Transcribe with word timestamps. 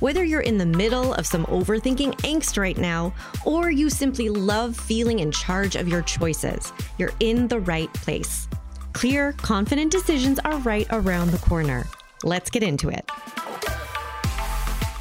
Whether 0.00 0.24
you're 0.24 0.40
in 0.40 0.56
the 0.56 0.64
middle 0.64 1.12
of 1.12 1.26
some 1.26 1.44
overthinking 1.44 2.14
angst 2.22 2.56
right 2.56 2.78
now, 2.78 3.12
or 3.44 3.70
you 3.70 3.90
simply 3.90 4.30
love 4.30 4.74
feeling 4.74 5.18
in 5.18 5.30
charge 5.30 5.76
of 5.76 5.88
your 5.88 6.00
choices, 6.00 6.72
you're 6.96 7.12
in 7.20 7.48
the 7.48 7.60
right 7.60 7.92
place. 7.92 8.48
Clear, 8.94 9.32
confident 9.34 9.92
decisions 9.92 10.38
are 10.38 10.56
right 10.60 10.86
around 10.90 11.32
the 11.32 11.38
corner. 11.38 11.86
Let's 12.24 12.48
get 12.48 12.62
into 12.62 12.88
it. 12.88 13.10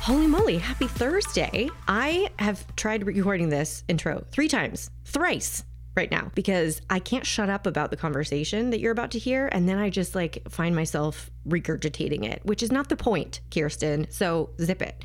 Holy 0.01 0.27
moly, 0.27 0.57
happy 0.57 0.87
Thursday. 0.87 1.69
I 1.87 2.29
have 2.37 2.65
tried 2.75 3.07
recording 3.07 3.47
this 3.47 3.85
intro 3.87 4.25
three 4.31 4.49
times, 4.49 4.91
thrice 5.05 5.63
right 5.99 6.09
now 6.09 6.31
because 6.33 6.81
I 6.89 6.99
can't 6.99 7.25
shut 7.25 7.49
up 7.49 7.67
about 7.67 7.91
the 7.91 7.97
conversation 7.97 8.69
that 8.69 8.79
you're 8.79 8.93
about 8.93 9.11
to 9.11 9.19
hear. 9.19 9.49
And 9.51 9.67
then 9.67 9.77
I 9.77 9.89
just 9.89 10.15
like 10.15 10.41
find 10.49 10.73
myself 10.73 11.29
regurgitating 11.47 12.23
it, 12.23 12.41
which 12.43 12.63
is 12.63 12.71
not 12.71 12.87
the 12.87 12.95
point, 12.95 13.41
Kirsten. 13.51 14.07
So 14.09 14.51
zip 14.61 14.81
it. 14.81 15.03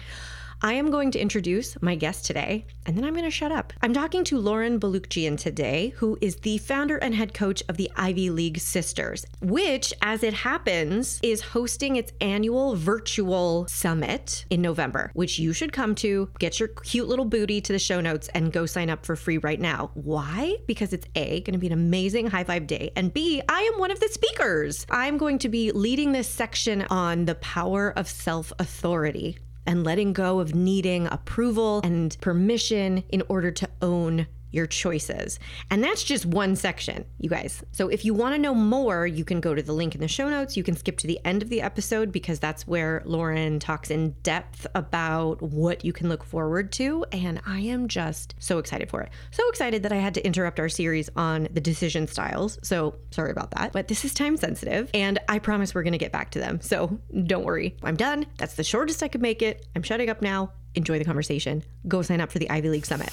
I 0.63 0.75
am 0.75 0.91
going 0.91 1.11
to 1.13 1.19
introduce 1.19 1.81
my 1.83 1.95
guest 1.95 2.25
today, 2.25 2.67
and 2.87 2.97
then 2.97 3.05
I'm 3.05 3.12
going 3.12 3.25
to 3.25 3.31
shut 3.31 3.53
up. 3.53 3.73
I'm 3.83 3.93
talking 3.93 4.25
to 4.25 4.39
Lauren 4.39 4.81
Balukjian 4.81 5.39
today, 5.39 5.93
who 5.97 6.17
is 6.21 6.37
the 6.37 6.59
founder 6.59 6.97
and 6.97 7.15
head 7.15 7.35
coach 7.35 7.62
of 7.69 7.77
the 7.77 7.91
Ivy 7.97 8.31
League 8.31 8.59
Sisters, 8.59 9.27
which, 9.43 9.93
as 10.03 10.23
it 10.23 10.34
happens, 10.34 11.20
is 11.23 11.41
hosting 11.41 11.97
its 11.97 12.12
annual 12.20 12.77
virtual 12.77 13.67
summit 13.69 14.45
in 14.51 14.62
November, 14.62 15.11
which 15.15 15.39
you 15.39 15.53
should 15.53 15.73
come 15.73 15.95
to. 15.97 16.31
Get 16.39 16.59
your 16.59 16.69
cute 16.69 17.09
little 17.09 17.25
booty 17.25 17.61
to 17.61 17.73
the 17.73 17.78
show 17.78 18.00
notes 18.00 18.28
and 18.34 18.53
go 18.53 18.67
sign 18.67 18.91
up 18.91 19.05
for 19.05 19.17
free 19.17 19.39
right 19.39 19.61
now. 19.61 19.91
Why? 19.95 20.56
Because 20.67 20.93
it's 20.93 21.06
A, 21.15 21.41
going 21.41 21.53
to 21.55 21.59
be 21.59 21.67
an 21.67 21.73
amazing 21.73 22.28
high 22.28 22.45
five 22.45 22.67
day, 22.67 22.93
and 22.97 23.12
B, 23.12 23.43
I 23.48 23.62
am 23.62 23.78
one 23.78 23.91
of 23.91 24.00
the 24.00 24.09
speakers. 24.09 24.87
I'm 24.91 25.19
going 25.19 25.39
to 25.41 25.48
be 25.48 25.73
leading 25.73 26.12
this 26.12 26.28
section 26.28 26.83
on 26.91 27.25
the 27.25 27.34
power 27.37 27.93
of 27.97 28.09
self 28.09 28.53
authority 28.59 29.39
and 29.67 29.84
letting 29.84 30.12
go 30.12 30.41
of 30.41 30.55
needing 30.55 31.07
approval 31.07 31.81
and 31.84 32.17
permission 32.20 33.05
in 33.09 33.23
order 33.29 33.51
to 33.51 33.69
own 33.81 34.27
your 34.55 34.66
choices. 34.66 35.38
And 35.70 35.83
that's 35.83 36.05
just 36.05 36.24
one 36.24 36.56
section, 36.56 37.05
you 37.19 37.28
guys. 37.28 37.62
So 37.72 37.88
if 37.88 38.05
you 38.05 38.14
want 38.14 38.34
to 38.34 38.41
know 38.41 38.55
more, 38.55 39.06
you 39.06 39.24
can 39.24 39.41
go 39.41 39.55
to 39.55 39.62
the 39.62 39.72
link 39.72 39.94
in 39.94 40.00
the 40.00 40.08
show 40.08 40.28
notes. 40.28 40.56
You 40.56 40.62
can 40.62 40.77
skip 40.77 40.97
to 40.98 41.06
the 41.06 41.19
end 41.24 41.42
of 41.42 41.48
the 41.48 41.60
episode 41.60 42.12
because 42.12 42.38
that's 42.38 42.66
where 42.66 43.02
Lauren 43.05 43.58
talks 43.58 43.91
in 43.91 44.12
depth 44.22 44.66
about 44.75 45.42
what 45.42 45.84
you 45.84 45.92
can 45.92 46.08
look 46.08 46.25
forward 46.25 46.72
to. 46.72 47.05
And 47.12 47.41
I 47.47 47.60
am 47.60 47.88
just 47.88 48.34
so 48.38 48.58
excited 48.58 48.88
for 48.88 49.02
it. 49.02 49.10
So 49.32 49.47
excited 49.48 49.82
that 49.82 49.92
I 49.92 49.97
had 49.97 50.14
to 50.14 50.25
interrupt 50.25 50.60
our 50.60 50.69
series 50.69 51.10
on 51.16 51.48
the 51.50 51.60
decision 51.60 52.06
styles. 52.06 52.58
So 52.62 52.94
sorry 53.10 53.32
about 53.32 53.50
that. 53.52 53.72
But 53.72 53.88
this 53.88 54.05
is 54.05 54.14
time 54.14 54.36
sensitive. 54.36 54.91
And 54.94 55.19
I 55.28 55.38
promise 55.38 55.75
we're 55.75 55.82
going 55.82 55.92
to 55.92 55.98
get 55.98 56.12
back 56.12 56.30
to 56.30 56.38
them. 56.38 56.60
So 56.60 56.98
don't 57.27 57.44
worry. 57.44 57.77
I'm 57.82 57.97
done. 57.97 58.27
That's 58.38 58.55
the 58.55 58.64
shortest 58.64 59.02
I 59.02 59.08
could 59.08 59.22
make 59.22 59.42
it. 59.42 59.66
I'm 59.75 59.82
shutting 59.82 60.08
up 60.08 60.22
now. 60.22 60.52
Enjoy 60.75 60.98
the 60.98 61.05
conversation. 61.05 61.62
Go 61.86 62.02
sign 62.02 62.20
up 62.20 62.32
for 62.32 62.38
the 62.38 62.50
Ivy 62.50 62.69
League 62.69 62.86
Summit. 62.86 63.12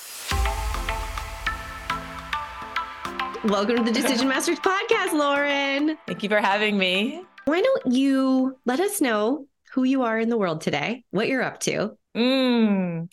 Welcome 3.45 3.77
to 3.77 3.83
the 3.83 3.91
Decision 3.91 4.27
Masters 4.29 4.59
podcast, 4.59 5.13
Lauren. 5.13 5.97
Thank 6.05 6.21
you 6.21 6.29
for 6.29 6.37
having 6.37 6.77
me. 6.77 7.23
Why 7.45 7.59
don't 7.61 7.91
you 7.91 8.55
let 8.65 8.79
us 8.79 9.01
know 9.01 9.47
who 9.73 9.83
you 9.83 10.03
are 10.03 10.19
in 10.19 10.29
the 10.29 10.37
world 10.37 10.61
today, 10.61 11.05
what 11.09 11.27
you're 11.27 11.41
up 11.41 11.59
to? 11.61 11.97
Mm. 12.15 13.09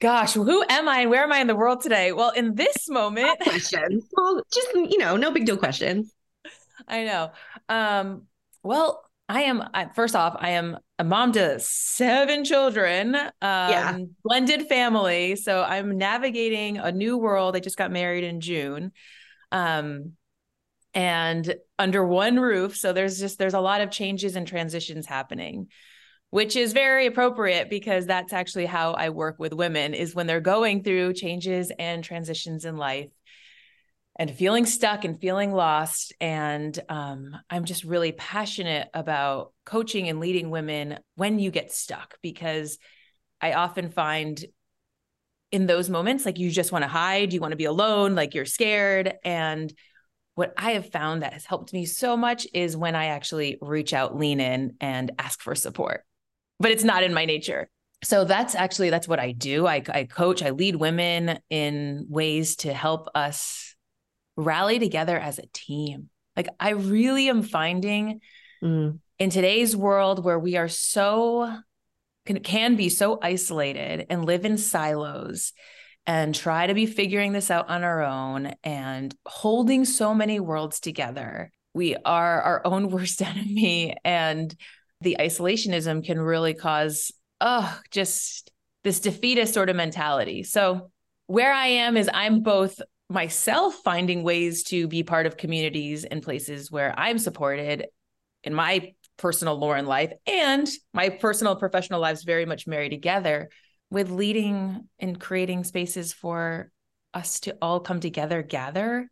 Gosh, 0.00 0.32
who 0.32 0.64
am 0.70 0.88
I 0.88 1.00
and 1.00 1.10
where 1.10 1.22
am 1.22 1.32
I 1.32 1.40
in 1.40 1.48
the 1.48 1.54
world 1.54 1.82
today? 1.82 2.12
Well, 2.12 2.30
in 2.30 2.54
this 2.54 2.88
moment, 2.88 3.38
questions. 3.40 4.06
Well, 4.16 4.42
just 4.50 4.68
you 4.72 4.96
know, 4.96 5.18
no 5.18 5.30
big 5.30 5.44
deal 5.44 5.58
questions. 5.58 6.14
I 6.88 7.04
know. 7.04 7.30
Um, 7.68 8.22
well, 8.62 9.04
I 9.28 9.42
am 9.42 9.62
first 9.94 10.16
off, 10.16 10.34
I 10.38 10.50
am 10.50 10.78
a 10.98 11.04
mom 11.04 11.32
to 11.32 11.60
seven 11.60 12.42
children, 12.42 13.14
um, 13.14 13.30
yeah. 13.42 13.98
blended 14.24 14.66
family. 14.66 15.36
So 15.36 15.62
I'm 15.62 15.98
navigating 15.98 16.78
a 16.78 16.90
new 16.90 17.18
world. 17.18 17.54
I 17.54 17.60
just 17.60 17.76
got 17.76 17.90
married 17.90 18.24
in 18.24 18.40
June 18.40 18.92
um, 19.52 20.12
and 20.94 21.54
under 21.78 22.04
one 22.04 22.40
roof. 22.40 22.76
So 22.76 22.92
there's 22.92 23.18
just 23.18 23.38
there's 23.38 23.54
a 23.54 23.60
lot 23.60 23.80
of 23.80 23.90
changes 23.90 24.36
and 24.36 24.46
transitions 24.46 25.06
happening, 25.06 25.68
which 26.30 26.56
is 26.56 26.72
very 26.72 27.06
appropriate 27.06 27.70
because 27.70 28.06
that's 28.06 28.32
actually 28.32 28.66
how 28.66 28.92
I 28.92 29.10
work 29.10 29.36
with 29.38 29.52
women 29.52 29.94
is 29.94 30.14
when 30.14 30.26
they're 30.26 30.40
going 30.40 30.82
through 30.82 31.12
changes 31.14 31.70
and 31.78 32.02
transitions 32.02 32.64
in 32.64 32.76
life 32.76 33.10
and 34.18 34.30
feeling 34.30 34.64
stuck 34.64 35.04
and 35.04 35.20
feeling 35.20 35.52
lost. 35.52 36.14
And 36.20 36.78
um, 36.88 37.36
I'm 37.50 37.66
just 37.66 37.84
really 37.84 38.12
passionate 38.12 38.88
about 38.94 39.52
coaching 39.66 40.08
and 40.08 40.20
leading 40.20 40.50
women 40.50 40.98
when 41.16 41.38
you 41.38 41.50
get 41.50 41.72
stuck 41.72 42.16
because 42.22 42.78
I 43.40 43.52
often 43.52 43.90
find 43.90 44.42
in 45.52 45.66
those 45.66 45.88
moments 45.88 46.26
like 46.26 46.38
you 46.38 46.50
just 46.50 46.72
want 46.72 46.82
to 46.82 46.88
hide 46.88 47.32
you 47.32 47.40
want 47.40 47.52
to 47.52 47.56
be 47.56 47.64
alone 47.64 48.14
like 48.14 48.34
you're 48.34 48.44
scared. 48.44 49.14
And 49.24 49.72
what 50.34 50.52
i 50.56 50.72
have 50.72 50.90
found 50.90 51.22
that 51.22 51.32
has 51.32 51.46
helped 51.46 51.72
me 51.72 51.86
so 51.86 52.16
much 52.16 52.46
is 52.52 52.76
when 52.76 52.94
i 52.94 53.06
actually 53.06 53.58
reach 53.60 53.94
out 53.94 54.16
lean 54.16 54.40
in 54.40 54.76
and 54.80 55.12
ask 55.18 55.40
for 55.40 55.54
support. 55.54 56.04
But 56.58 56.70
it's 56.70 56.84
not 56.84 57.02
in 57.02 57.14
my 57.14 57.24
nature. 57.24 57.68
So 58.04 58.24
that's 58.24 58.54
actually 58.54 58.90
that's 58.90 59.08
what 59.08 59.20
i 59.20 59.32
do. 59.32 59.66
I, 59.66 59.82
I 59.88 60.04
coach 60.04 60.42
i 60.42 60.50
lead 60.50 60.76
women 60.76 61.38
in 61.50 62.06
ways 62.08 62.56
to 62.56 62.72
help 62.72 63.08
us 63.14 63.74
rally 64.36 64.78
together 64.78 65.18
as 65.18 65.38
a 65.38 65.46
team. 65.52 66.10
Like 66.36 66.48
i 66.60 66.70
really 66.70 67.28
am 67.28 67.42
finding 67.42 68.20
mm. 68.62 68.98
in 69.18 69.30
today's 69.30 69.76
world 69.76 70.24
where 70.24 70.38
we 70.38 70.56
are 70.56 70.68
so 70.68 71.56
can, 72.26 72.40
can 72.40 72.76
be 72.76 72.88
so 72.88 73.18
isolated 73.22 74.06
and 74.10 74.24
live 74.24 74.44
in 74.44 74.58
silos 74.58 75.52
and 76.06 76.34
try 76.34 76.66
to 76.66 76.74
be 76.74 76.86
figuring 76.86 77.32
this 77.32 77.50
out 77.50 77.68
on 77.68 77.82
our 77.82 78.02
own 78.02 78.52
and 78.62 79.14
holding 79.26 79.84
so 79.84 80.14
many 80.14 80.38
worlds 80.38 80.80
together. 80.80 81.50
We 81.74 81.96
are 82.04 82.42
our 82.42 82.66
own 82.66 82.88
worst 82.90 83.22
enemy. 83.22 83.96
And 84.04 84.54
the 85.00 85.16
isolationism 85.18 86.04
can 86.04 86.20
really 86.20 86.54
cause, 86.54 87.12
oh, 87.40 87.80
just 87.90 88.50
this 88.84 89.00
defeatist 89.00 89.52
sort 89.52 89.68
of 89.68 89.76
mentality. 89.76 90.42
So, 90.42 90.90
where 91.26 91.52
I 91.52 91.66
am 91.66 91.96
is 91.96 92.08
I'm 92.12 92.40
both 92.40 92.80
myself 93.08 93.74
finding 93.84 94.22
ways 94.22 94.62
to 94.64 94.86
be 94.86 95.02
part 95.02 95.26
of 95.26 95.36
communities 95.36 96.04
and 96.04 96.22
places 96.22 96.70
where 96.70 96.94
I'm 96.96 97.18
supported 97.18 97.86
in 98.44 98.54
my 98.54 98.92
personal 99.16 99.56
Lauren 99.56 99.86
life 99.86 100.12
and 100.26 100.68
my 100.92 101.08
personal 101.08 101.56
professional 101.56 102.00
lives 102.00 102.24
very 102.24 102.46
much 102.46 102.66
marry 102.66 102.88
together 102.88 103.48
with 103.90 104.10
leading 104.10 104.88
and 104.98 105.20
creating 105.20 105.64
spaces 105.64 106.12
for 106.12 106.70
us 107.14 107.40
to 107.40 107.56
all 107.62 107.80
come 107.80 108.00
together, 108.00 108.42
gather 108.42 109.08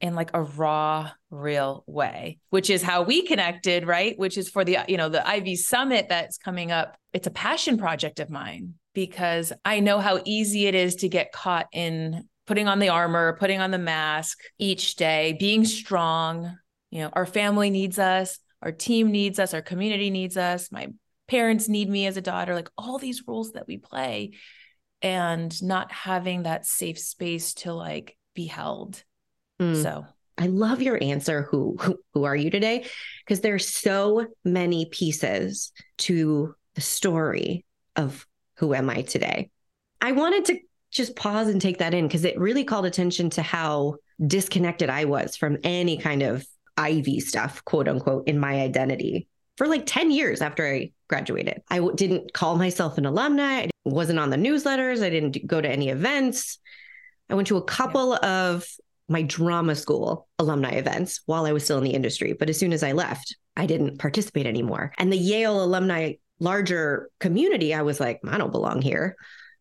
in 0.00 0.14
like 0.14 0.30
a 0.34 0.42
raw, 0.42 1.10
real 1.30 1.84
way, 1.86 2.38
which 2.50 2.68
is 2.68 2.82
how 2.82 3.02
we 3.02 3.22
connected, 3.26 3.86
right? 3.86 4.18
Which 4.18 4.36
is 4.36 4.50
for 4.50 4.64
the, 4.64 4.78
you 4.88 4.96
know, 4.96 5.08
the 5.08 5.26
Ivy 5.26 5.56
Summit 5.56 6.06
that's 6.08 6.36
coming 6.36 6.70
up. 6.72 6.96
It's 7.12 7.26
a 7.26 7.30
passion 7.30 7.78
project 7.78 8.20
of 8.20 8.28
mine 8.28 8.74
because 8.94 9.52
I 9.64 9.80
know 9.80 10.00
how 10.00 10.20
easy 10.24 10.66
it 10.66 10.74
is 10.74 10.96
to 10.96 11.08
get 11.08 11.32
caught 11.32 11.68
in 11.72 12.28
putting 12.46 12.68
on 12.68 12.80
the 12.80 12.90
armor, 12.90 13.36
putting 13.38 13.60
on 13.60 13.70
the 13.70 13.78
mask 13.78 14.38
each 14.58 14.96
day, 14.96 15.36
being 15.38 15.64
strong. 15.64 16.54
You 16.90 17.02
know, 17.02 17.10
our 17.14 17.26
family 17.26 17.70
needs 17.70 17.98
us 17.98 18.38
our 18.64 18.72
team 18.72 19.12
needs 19.12 19.38
us, 19.38 19.54
our 19.54 19.62
community 19.62 20.10
needs 20.10 20.36
us, 20.36 20.72
my 20.72 20.88
parents 21.28 21.68
need 21.68 21.88
me 21.88 22.06
as 22.06 22.16
a 22.16 22.22
daughter, 22.22 22.54
like 22.54 22.70
all 22.76 22.98
these 22.98 23.22
roles 23.28 23.52
that 23.52 23.66
we 23.66 23.76
play 23.76 24.32
and 25.02 25.62
not 25.62 25.92
having 25.92 26.44
that 26.44 26.66
safe 26.66 26.98
space 26.98 27.54
to 27.54 27.74
like 27.74 28.16
be 28.34 28.46
held. 28.46 29.04
Mm. 29.60 29.82
So 29.82 30.06
I 30.38 30.46
love 30.46 30.80
your 30.80 30.98
answer. 31.02 31.42
Who, 31.50 31.76
who, 31.78 31.98
who 32.14 32.24
are 32.24 32.34
you 32.34 32.50
today? 32.50 32.86
Because 33.24 33.40
there's 33.40 33.68
so 33.68 34.26
many 34.44 34.86
pieces 34.86 35.72
to 35.98 36.54
the 36.74 36.80
story 36.80 37.64
of 37.96 38.26
who 38.56 38.74
am 38.74 38.88
I 38.88 39.02
today. 39.02 39.50
I 40.00 40.12
wanted 40.12 40.46
to 40.46 40.58
just 40.90 41.16
pause 41.16 41.48
and 41.48 41.60
take 41.60 41.78
that 41.78 41.92
in 41.92 42.06
because 42.06 42.24
it 42.24 42.38
really 42.38 42.64
called 42.64 42.86
attention 42.86 43.28
to 43.30 43.42
how 43.42 43.96
disconnected 44.26 44.88
I 44.88 45.04
was 45.04 45.36
from 45.36 45.58
any 45.64 45.98
kind 45.98 46.22
of 46.22 46.46
Ivy 46.76 47.20
stuff, 47.20 47.64
quote 47.64 47.88
unquote, 47.88 48.28
in 48.28 48.38
my 48.38 48.60
identity 48.60 49.28
for 49.56 49.66
like 49.66 49.86
10 49.86 50.10
years 50.10 50.40
after 50.40 50.66
I 50.66 50.92
graduated. 51.08 51.62
I 51.68 51.76
w- 51.76 51.94
didn't 51.94 52.32
call 52.32 52.56
myself 52.56 52.98
an 52.98 53.06
alumni. 53.06 53.62
I 53.62 53.70
wasn't 53.84 54.18
on 54.18 54.30
the 54.30 54.36
newsletters. 54.36 55.02
I 55.02 55.10
didn't 55.10 55.46
go 55.46 55.60
to 55.60 55.68
any 55.68 55.90
events. 55.90 56.58
I 57.30 57.34
went 57.34 57.48
to 57.48 57.56
a 57.56 57.62
couple 57.62 58.18
yeah. 58.20 58.48
of 58.48 58.66
my 59.08 59.22
drama 59.22 59.74
school 59.74 60.28
alumni 60.38 60.72
events 60.72 61.20
while 61.26 61.46
I 61.46 61.52
was 61.52 61.64
still 61.64 61.78
in 61.78 61.84
the 61.84 61.94
industry. 61.94 62.32
But 62.32 62.50
as 62.50 62.58
soon 62.58 62.72
as 62.72 62.82
I 62.82 62.92
left, 62.92 63.36
I 63.56 63.66
didn't 63.66 63.98
participate 63.98 64.46
anymore. 64.46 64.92
And 64.98 65.12
the 65.12 65.16
Yale 65.16 65.62
alumni 65.62 66.14
larger 66.40 67.10
community, 67.20 67.74
I 67.74 67.82
was 67.82 68.00
like, 68.00 68.20
I 68.26 68.38
don't 68.38 68.52
belong 68.52 68.82
here. 68.82 69.16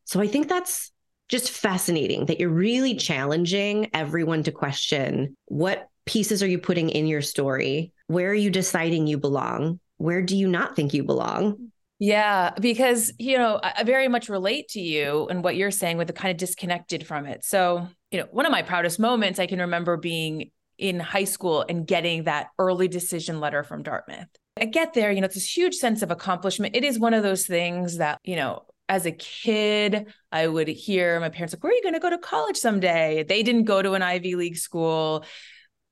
So 0.05 0.19
I 0.21 0.27
think 0.27 0.49
that's 0.49 0.91
just 1.29 1.51
fascinating 1.51 2.25
that 2.25 2.39
you're 2.39 2.49
really 2.49 2.95
challenging 2.95 3.89
everyone 3.93 4.43
to 4.43 4.51
question 4.51 5.37
what 5.45 5.87
pieces 6.05 6.43
are 6.43 6.47
you 6.47 6.59
putting 6.59 6.89
in 6.89 7.07
your 7.07 7.21
story? 7.21 7.93
Where 8.07 8.29
are 8.29 8.35
you 8.35 8.49
deciding 8.49 9.07
you 9.07 9.17
belong? 9.17 9.79
Where 9.97 10.21
do 10.21 10.35
you 10.35 10.47
not 10.47 10.75
think 10.75 10.93
you 10.93 11.03
belong? 11.03 11.71
Yeah, 11.99 12.51
because, 12.59 13.13
you 13.17 13.37
know, 13.37 13.59
I 13.63 13.83
very 13.83 14.07
much 14.07 14.27
relate 14.27 14.67
to 14.69 14.81
you 14.81 15.27
and 15.29 15.43
what 15.43 15.55
you're 15.55 15.71
saying 15.71 15.97
with 15.97 16.07
the 16.07 16.13
kind 16.13 16.31
of 16.31 16.37
disconnected 16.37 17.07
from 17.07 17.25
it. 17.25 17.45
So, 17.45 17.87
you 18.11 18.19
know, 18.19 18.27
one 18.31 18.45
of 18.45 18.51
my 18.51 18.61
proudest 18.61 18.99
moments 18.99 19.39
I 19.39 19.47
can 19.47 19.59
remember 19.59 19.95
being 19.95 20.51
in 20.77 20.99
high 20.99 21.23
school 21.23 21.63
and 21.67 21.87
getting 21.87 22.25
that 22.25 22.47
early 22.59 22.87
decision 22.87 23.39
letter 23.39 23.63
from 23.63 23.83
Dartmouth. 23.83 24.27
I 24.59 24.65
get 24.65 24.93
there, 24.93 25.11
you 25.11 25.21
know, 25.21 25.25
it's 25.25 25.35
this 25.35 25.55
huge 25.55 25.75
sense 25.75 26.01
of 26.01 26.11
accomplishment. 26.11 26.75
It 26.75 26.83
is 26.83 26.99
one 26.99 27.13
of 27.13 27.23
those 27.23 27.47
things 27.47 27.97
that, 27.97 28.19
you 28.23 28.35
know, 28.35 28.65
as 28.89 29.05
a 29.05 29.11
kid, 29.11 30.13
I 30.31 30.47
would 30.47 30.67
hear 30.67 31.19
my 31.19 31.29
parents 31.29 31.53
like, 31.53 31.63
"Where 31.63 31.71
are 31.71 31.75
you 31.75 31.81
going 31.81 31.93
to 31.93 31.99
go 31.99 32.09
to 32.09 32.17
college 32.17 32.57
someday?" 32.57 33.23
They 33.23 33.41
didn't 33.41 33.63
go 33.63 33.81
to 33.81 33.93
an 33.93 34.01
Ivy 34.01 34.35
League 34.35 34.57
school. 34.57 35.23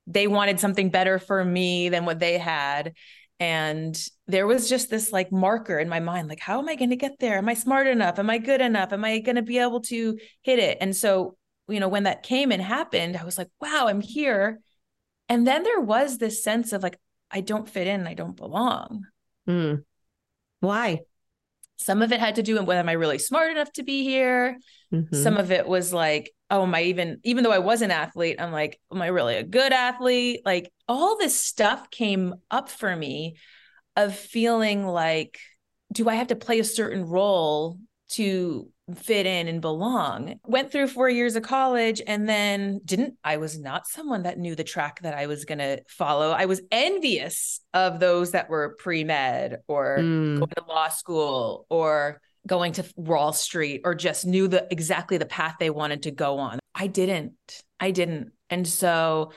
They 0.06 0.26
wanted 0.26 0.60
something 0.60 0.90
better 0.90 1.18
for 1.18 1.44
me 1.44 1.88
than 1.88 2.04
what 2.04 2.18
they 2.18 2.38
had. 2.38 2.94
And 3.38 4.00
there 4.26 4.46
was 4.46 4.68
just 4.68 4.88
this 4.88 5.12
like 5.12 5.32
marker 5.32 5.78
in 5.78 5.88
my 5.88 6.00
mind 6.00 6.28
like, 6.28 6.40
how 6.40 6.60
am 6.60 6.68
I 6.68 6.76
going 6.76 6.90
to 6.90 6.96
get 6.96 7.18
there? 7.18 7.38
Am 7.38 7.48
I 7.48 7.54
smart 7.54 7.86
enough? 7.86 8.18
Am 8.18 8.30
I 8.30 8.38
good 8.38 8.60
enough? 8.60 8.92
Am 8.92 9.04
I 9.04 9.18
going 9.18 9.36
to 9.36 9.42
be 9.42 9.58
able 9.58 9.80
to 9.82 10.18
hit 10.42 10.58
it? 10.58 10.78
And 10.80 10.94
so, 10.94 11.36
you 11.68 11.80
know, 11.80 11.88
when 11.88 12.04
that 12.04 12.22
came 12.22 12.52
and 12.52 12.62
happened, 12.62 13.16
I 13.16 13.24
was 13.24 13.38
like, 13.38 13.48
wow, 13.60 13.86
I'm 13.88 14.00
here. 14.00 14.60
And 15.28 15.46
then 15.46 15.62
there 15.62 15.80
was 15.80 16.18
this 16.18 16.44
sense 16.44 16.72
of 16.72 16.82
like, 16.82 16.98
I 17.30 17.40
don't 17.40 17.68
fit 17.68 17.86
in, 17.86 18.06
I 18.06 18.14
don't 18.14 18.36
belong. 18.36 19.06
Mm. 19.48 19.84
Why? 20.60 21.00
Some 21.78 22.02
of 22.02 22.12
it 22.12 22.20
had 22.20 22.36
to 22.36 22.42
do 22.42 22.54
with 22.54 22.64
whether 22.64 22.80
am 22.80 22.88
I 22.88 22.92
really 22.92 23.18
smart 23.18 23.50
enough 23.50 23.72
to 23.72 23.82
be 23.82 24.04
here. 24.04 24.56
Mm-hmm. 24.92 25.20
Some 25.20 25.36
of 25.36 25.50
it 25.50 25.66
was 25.66 25.92
like, 25.92 26.32
oh, 26.52 26.62
am 26.62 26.74
I 26.74 26.82
even, 26.82 27.18
even 27.24 27.42
though 27.42 27.50
I 27.50 27.58
was 27.58 27.82
an 27.82 27.90
athlete, 27.90 28.36
I'm 28.38 28.52
like, 28.52 28.78
am 28.92 29.02
I 29.02 29.08
really 29.08 29.36
a 29.36 29.42
good 29.42 29.72
athlete? 29.72 30.42
Like 30.44 30.70
all 30.86 31.18
this 31.18 31.38
stuff 31.38 31.90
came 31.90 32.34
up 32.50 32.68
for 32.68 32.94
me 32.94 33.36
of 33.96 34.14
feeling 34.14 34.86
like, 34.86 35.38
do 35.92 36.08
I 36.08 36.14
have 36.14 36.28
to 36.28 36.36
play 36.36 36.60
a 36.60 36.64
certain 36.64 37.04
role 37.04 37.78
to 38.10 38.68
fit 38.94 39.26
in 39.26 39.48
and 39.48 39.60
belong. 39.60 40.34
Went 40.44 40.70
through 40.70 40.88
four 40.88 41.08
years 41.08 41.36
of 41.36 41.42
college 41.42 42.02
and 42.06 42.28
then 42.28 42.80
didn't, 42.84 43.14
I 43.24 43.38
was 43.38 43.58
not 43.58 43.86
someone 43.86 44.24
that 44.24 44.38
knew 44.38 44.54
the 44.54 44.64
track 44.64 45.00
that 45.02 45.14
I 45.14 45.26
was 45.26 45.44
going 45.44 45.58
to 45.58 45.82
follow. 45.88 46.30
I 46.32 46.44
was 46.44 46.60
envious 46.70 47.60
of 47.72 48.00
those 48.00 48.32
that 48.32 48.50
were 48.50 48.76
pre 48.78 49.04
med 49.04 49.60
or 49.66 49.98
mm. 49.98 50.38
going 50.38 50.50
to 50.56 50.64
law 50.68 50.88
school 50.88 51.66
or 51.70 52.20
going 52.46 52.72
to 52.72 52.84
Wall 52.96 53.32
Street 53.32 53.82
or 53.84 53.94
just 53.94 54.26
knew 54.26 54.48
the 54.48 54.66
exactly 54.70 55.18
the 55.18 55.26
path 55.26 55.56
they 55.58 55.70
wanted 55.70 56.04
to 56.04 56.10
go 56.10 56.38
on. 56.38 56.58
I 56.74 56.86
didn't. 56.86 57.34
I 57.78 57.90
didn't. 57.90 58.32
And 58.50 58.66
so 58.66 59.32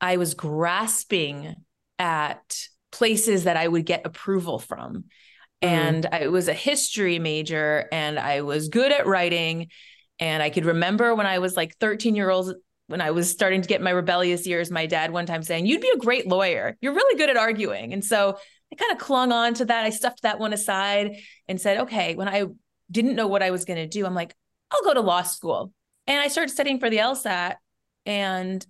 I 0.00 0.16
was 0.16 0.34
grasping 0.34 1.54
at 1.98 2.58
places 2.92 3.44
that 3.44 3.56
I 3.56 3.66
would 3.66 3.84
get 3.86 4.06
approval 4.06 4.58
from. 4.58 5.04
Mm. 5.62 5.68
and 5.68 6.06
I 6.12 6.28
was 6.28 6.48
a 6.48 6.54
history 6.54 7.18
major 7.18 7.88
and 7.90 8.18
I 8.18 8.42
was 8.42 8.68
good 8.68 8.92
at 8.92 9.06
writing. 9.06 9.68
And 10.18 10.42
I 10.42 10.50
could 10.50 10.66
remember 10.66 11.14
when 11.14 11.26
I 11.26 11.38
was 11.38 11.56
like 11.56 11.76
13 11.78 12.14
year 12.14 12.28
old, 12.28 12.54
when 12.88 13.00
I 13.00 13.10
was 13.10 13.30
starting 13.30 13.62
to 13.62 13.68
get 13.68 13.82
my 13.82 13.90
rebellious 13.90 14.46
years, 14.46 14.70
my 14.70 14.86
dad 14.86 15.12
one 15.12 15.26
time 15.26 15.42
saying, 15.42 15.66
You'd 15.66 15.80
be 15.80 15.90
a 15.94 15.98
great 15.98 16.26
lawyer. 16.26 16.76
You're 16.80 16.94
really 16.94 17.18
good 17.18 17.30
at 17.30 17.36
arguing. 17.36 17.92
And 17.92 18.04
so 18.04 18.38
I 18.72 18.76
kind 18.76 18.92
of 18.92 18.98
clung 18.98 19.32
on 19.32 19.54
to 19.54 19.64
that. 19.66 19.84
I 19.84 19.90
stuffed 19.90 20.22
that 20.22 20.38
one 20.38 20.52
aside 20.52 21.16
and 21.48 21.60
said, 21.60 21.78
Okay, 21.78 22.14
when 22.14 22.28
I 22.28 22.44
didn't 22.90 23.16
know 23.16 23.26
what 23.26 23.42
I 23.42 23.50
was 23.50 23.64
going 23.64 23.78
to 23.78 23.86
do, 23.86 24.06
I'm 24.06 24.14
like, 24.14 24.34
I'll 24.70 24.82
go 24.82 24.94
to 24.94 25.00
law 25.00 25.22
school. 25.22 25.72
And 26.06 26.20
I 26.20 26.28
started 26.28 26.52
studying 26.52 26.80
for 26.80 26.90
the 26.90 26.98
LSAT. 26.98 27.56
And 28.04 28.64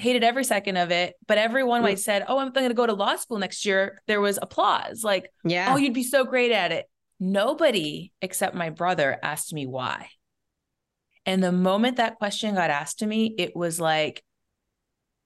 hated 0.00 0.24
every 0.24 0.44
second 0.44 0.76
of 0.76 0.90
it. 0.90 1.14
But 1.26 1.38
everyone 1.38 1.84
I 1.84 1.94
said, 1.94 2.24
Oh, 2.26 2.38
I'm 2.38 2.50
going 2.50 2.68
to 2.68 2.74
go 2.74 2.86
to 2.86 2.92
law 2.92 3.16
school 3.16 3.38
next 3.38 3.64
year, 3.64 4.02
there 4.06 4.20
was 4.20 4.38
applause. 4.40 5.04
Like, 5.04 5.30
yeah. 5.44 5.72
Oh, 5.72 5.76
you'd 5.76 5.94
be 5.94 6.02
so 6.02 6.24
great 6.24 6.52
at 6.52 6.72
it. 6.72 6.86
Nobody 7.20 8.12
except 8.22 8.54
my 8.54 8.70
brother 8.70 9.18
asked 9.22 9.52
me 9.52 9.66
why. 9.66 10.08
And 11.26 11.42
the 11.42 11.52
moment 11.52 11.98
that 11.98 12.16
question 12.16 12.54
got 12.54 12.70
asked 12.70 13.00
to 13.00 13.06
me, 13.06 13.34
it 13.38 13.54
was 13.54 13.78
like, 13.78 14.24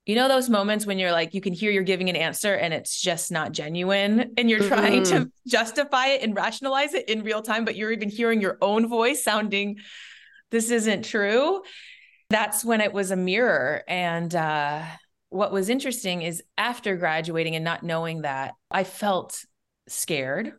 you 0.07 0.15
know, 0.15 0.29
those 0.29 0.51
moments 0.51 0.85
when 0.87 0.99
you're 0.99 1.13
like, 1.13 1.33
you 1.33 1.41
can 1.41 1.53
hear 1.53 1.71
you're 1.71 1.83
giving 1.83 2.11
an 2.11 2.17
answer 2.17 2.55
and 2.55 2.75
it's 2.75 3.01
just 3.01 3.33
not 3.33 3.53
genuine 3.53 4.35
and 4.37 4.51
you're 4.51 4.61
mm-hmm. 4.61 4.69
trying 4.69 5.05
to 5.05 5.15
mm-hmm. 5.15 5.29
justify 5.49 6.09
it 6.09 6.23
and 6.23 6.37
rationalize 6.37 6.93
it 6.95 7.09
in 7.09 7.23
real 7.23 7.41
time, 7.41 7.65
but 7.65 7.75
you're 7.77 7.93
even 7.93 8.11
hearing 8.11 8.41
your 8.41 8.59
own 8.61 8.89
voice 8.89 9.25
sounding, 9.25 9.79
this 10.51 10.71
isn't 10.71 11.05
true 11.05 11.63
that's 12.31 12.65
when 12.65 12.81
it 12.81 12.93
was 12.93 13.11
a 13.11 13.17
mirror. 13.17 13.83
And 13.87 14.35
uh, 14.35 14.83
what 15.29 15.53
was 15.53 15.69
interesting 15.69 16.23
is 16.23 16.43
after 16.57 16.97
graduating 16.97 17.55
and 17.55 17.65
not 17.65 17.83
knowing 17.83 18.23
that, 18.23 18.55
I 18.71 18.85
felt 18.85 19.45
scared. 19.89 20.53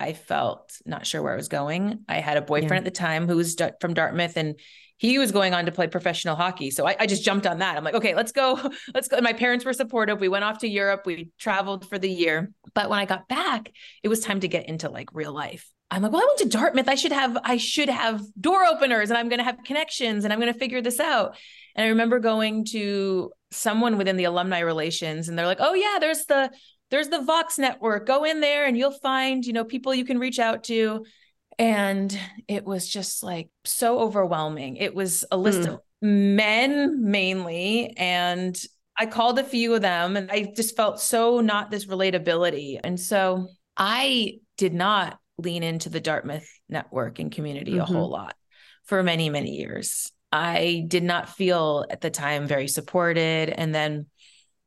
I 0.00 0.14
felt 0.14 0.76
not 0.84 1.06
sure 1.06 1.22
where 1.22 1.32
I 1.32 1.36
was 1.36 1.48
going. 1.48 2.00
I 2.08 2.16
had 2.16 2.38
a 2.38 2.42
boyfriend 2.42 2.72
yeah. 2.72 2.78
at 2.78 2.84
the 2.84 2.90
time 2.90 3.28
who 3.28 3.36
was 3.36 3.56
from 3.80 3.94
Dartmouth 3.94 4.36
and 4.36 4.58
he 5.02 5.18
was 5.18 5.32
going 5.32 5.52
on 5.52 5.66
to 5.66 5.72
play 5.72 5.88
professional 5.88 6.36
hockey. 6.36 6.70
So 6.70 6.86
I, 6.86 6.94
I, 7.00 7.06
just 7.06 7.24
jumped 7.24 7.44
on 7.44 7.58
that. 7.58 7.76
I'm 7.76 7.82
like, 7.82 7.96
okay, 7.96 8.14
let's 8.14 8.30
go. 8.30 8.52
Let's 8.94 9.08
go. 9.08 9.16
And 9.16 9.24
my 9.24 9.32
parents 9.32 9.64
were 9.64 9.72
supportive. 9.72 10.20
We 10.20 10.28
went 10.28 10.44
off 10.44 10.58
to 10.58 10.68
Europe. 10.68 11.02
We 11.06 11.30
traveled 11.40 11.88
for 11.88 11.98
the 11.98 12.08
year. 12.08 12.52
But 12.72 12.88
when 12.88 13.00
I 13.00 13.04
got 13.04 13.26
back, 13.26 13.72
it 14.04 14.08
was 14.08 14.20
time 14.20 14.38
to 14.40 14.48
get 14.48 14.68
into 14.68 14.88
like 14.88 15.08
real 15.12 15.32
life. 15.32 15.68
I'm 15.90 16.02
like, 16.02 16.12
well, 16.12 16.22
I 16.22 16.26
went 16.26 16.38
to 16.38 16.56
Dartmouth. 16.56 16.88
I 16.88 16.94
should 16.94 17.10
have, 17.10 17.36
I 17.42 17.56
should 17.56 17.88
have 17.88 18.22
door 18.40 18.64
openers 18.64 19.10
and 19.10 19.18
I'm 19.18 19.28
going 19.28 19.40
to 19.40 19.44
have 19.44 19.58
connections 19.64 20.22
and 20.22 20.32
I'm 20.32 20.38
going 20.38 20.52
to 20.52 20.58
figure 20.58 20.80
this 20.80 21.00
out. 21.00 21.36
And 21.74 21.84
I 21.84 21.88
remember 21.88 22.20
going 22.20 22.64
to 22.66 23.32
someone 23.50 23.98
within 23.98 24.16
the 24.16 24.24
alumni 24.24 24.60
relations 24.60 25.28
and 25.28 25.36
they're 25.36 25.46
like, 25.46 25.60
oh 25.60 25.74
yeah, 25.74 25.98
there's 25.98 26.26
the, 26.26 26.52
there's 26.92 27.08
the 27.08 27.22
Vox 27.22 27.58
network. 27.58 28.06
Go 28.06 28.22
in 28.22 28.40
there 28.40 28.66
and 28.66 28.78
you'll 28.78 28.92
find, 28.92 29.44
you 29.44 29.52
know, 29.52 29.64
people 29.64 29.92
you 29.92 30.04
can 30.04 30.20
reach 30.20 30.38
out 30.38 30.62
to. 30.64 31.04
And 31.58 32.18
it 32.48 32.64
was 32.64 32.88
just 32.88 33.22
like 33.22 33.50
so 33.64 34.00
overwhelming. 34.00 34.76
It 34.76 34.94
was 34.94 35.24
a 35.30 35.36
list 35.36 35.62
mm. 35.62 35.74
of 35.74 35.80
men 36.00 37.10
mainly. 37.10 37.94
And 37.96 38.58
I 38.98 39.06
called 39.06 39.38
a 39.38 39.44
few 39.44 39.74
of 39.74 39.82
them 39.82 40.16
and 40.16 40.30
I 40.30 40.52
just 40.54 40.76
felt 40.76 41.00
so 41.00 41.40
not 41.40 41.70
this 41.70 41.86
relatability. 41.86 42.78
And 42.82 42.98
so 42.98 43.48
I 43.76 44.38
did 44.56 44.74
not 44.74 45.18
lean 45.38 45.62
into 45.62 45.88
the 45.88 46.00
Dartmouth 46.00 46.48
network 46.68 47.18
and 47.18 47.32
community 47.32 47.72
mm-hmm. 47.72 47.80
a 47.80 47.84
whole 47.84 48.10
lot 48.10 48.34
for 48.84 49.02
many, 49.02 49.30
many 49.30 49.56
years. 49.56 50.12
I 50.30 50.84
did 50.88 51.02
not 51.02 51.28
feel 51.28 51.84
at 51.90 52.00
the 52.00 52.10
time 52.10 52.46
very 52.46 52.68
supported. 52.68 53.50
And 53.50 53.74
then 53.74 54.06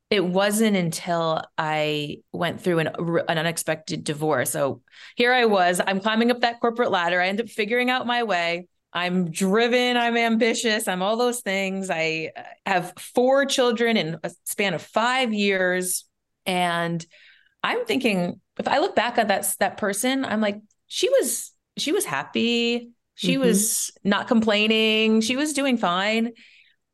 it 0.10 0.24
wasn't 0.24 0.78
until 0.78 1.42
I 1.58 2.18
went 2.32 2.62
through 2.62 2.80
an, 2.80 2.88
an 3.28 3.38
unexpected 3.38 4.04
divorce. 4.04 4.52
So 4.52 4.82
here 5.16 5.34
I 5.34 5.46
was, 5.46 5.82
I'm 5.86 6.00
climbing 6.00 6.32
up 6.32 6.42
that 6.42 6.60
corporate 6.60 6.92
ladder. 6.92 7.20
I 7.20 7.28
end 7.28 7.42
up 7.42 7.50
figuring 7.50 7.90
out 7.90 8.06
my 8.06 8.24
way. 8.24 8.68
I'm 8.94 9.30
driven, 9.30 9.98
I'm 9.98 10.16
ambitious, 10.16 10.88
I'm 10.88 11.02
all 11.02 11.18
those 11.18 11.42
things. 11.42 11.90
I 11.90 12.32
uh, 12.38 12.42
have 12.66 12.94
four 12.98 13.46
children 13.46 13.98
in 13.98 14.18
a 14.24 14.32
span 14.46 14.74
of 14.74 14.82
five 14.82 15.34
years. 15.34 16.06
And 16.46 17.06
I'm 17.62 17.86
thinking, 17.86 18.40
if 18.58 18.68
I 18.70 18.78
look 18.78 18.96
back 18.96 19.18
at 19.18 19.28
that 19.28 19.54
that 19.60 19.78
person, 19.78 20.24
I'm 20.24 20.40
like, 20.40 20.62
she 20.88 21.10
was 21.10 21.52
she 21.78 21.92
was 21.92 22.06
happy. 22.06 22.92
She 23.16 23.34
mm-hmm. 23.34 23.42
was 23.42 23.92
not 24.04 24.30
complaining. 24.30 25.20
She 25.20 25.36
was 25.36 25.52
doing 25.52 25.78
fine. 25.78 26.32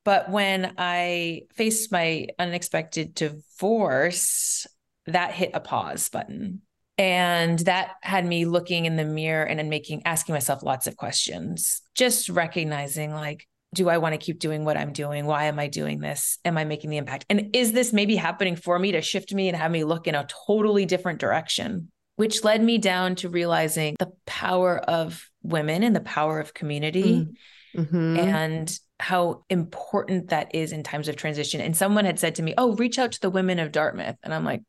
But 0.04 0.30
when 0.30 0.74
I 0.78 1.44
faced 1.54 1.92
my 1.92 2.28
unexpected 2.40 3.14
divorce, 3.14 4.66
that 5.08 5.34
hit 5.34 5.52
a 5.54 5.60
pause 5.60 6.10
button. 6.10 6.62
And 6.98 7.60
that 7.60 7.96
had 8.02 8.26
me 8.26 8.46
looking 8.46 8.86
in 8.86 8.96
the 8.96 9.06
mirror 9.06 9.44
and 9.44 9.58
then 9.58 9.70
making 9.70 10.04
asking 10.06 10.34
myself 10.34 10.62
lots 10.62 10.88
of 10.88 10.98
questions, 10.98 11.82
just 11.96 12.30
recognizing 12.30 13.12
like, 13.12 13.48
do 13.74 13.90
I 13.90 13.98
want 14.00 14.14
to 14.14 14.18
keep 14.18 14.40
doing 14.40 14.66
what 14.66 14.78
I'm 14.78 14.92
doing? 14.92 15.26
Why 15.26 15.46
am 15.46 15.58
I 15.58 15.68
doing 15.68 16.00
this? 16.00 16.38
Am 16.44 16.58
I 16.58 16.66
making 16.66 16.90
the 16.90 16.98
impact? 16.98 17.26
And 17.30 17.56
is 17.56 17.72
this 17.72 17.94
maybe 17.94 18.16
happening 18.16 18.56
for 18.56 18.78
me 18.78 18.92
to 18.92 19.02
shift 19.02 19.34
me 19.34 19.48
and 19.48 19.58
have 19.58 19.72
me 19.72 19.84
look 19.84 20.08
in 20.08 20.16
a 20.16 20.28
totally 20.46 20.86
different 20.86 21.20
direction? 21.20 21.90
Which 22.18 22.44
led 22.44 22.62
me 22.62 22.78
down 22.78 23.16
to 23.16 23.30
realizing 23.30 23.96
the 23.98 24.12
power 24.26 24.78
of 24.78 25.28
women 25.42 25.84
and 25.84 25.96
the 25.96 26.02
power 26.02 26.40
of 26.40 26.54
community 26.54 27.30
mm-hmm. 27.76 28.20
and 28.20 28.80
how 29.02 29.44
important 29.50 30.30
that 30.30 30.54
is 30.56 30.72
in 30.72 30.84
times 30.84 31.08
of 31.08 31.16
transition. 31.16 31.60
And 31.62 31.76
someone 31.76 32.06
had 32.06 32.20
said 32.20 32.36
to 32.36 32.44
me, 32.44 32.54
Oh, 32.58 32.76
reach 32.76 33.00
out 33.00 33.12
to 33.14 33.22
the 33.22 33.30
women 33.30 33.60
of 33.60 33.72
Dartmouth. 33.72 34.18
And 34.24 34.34
I'm 34.34 34.46
like, 34.46 34.62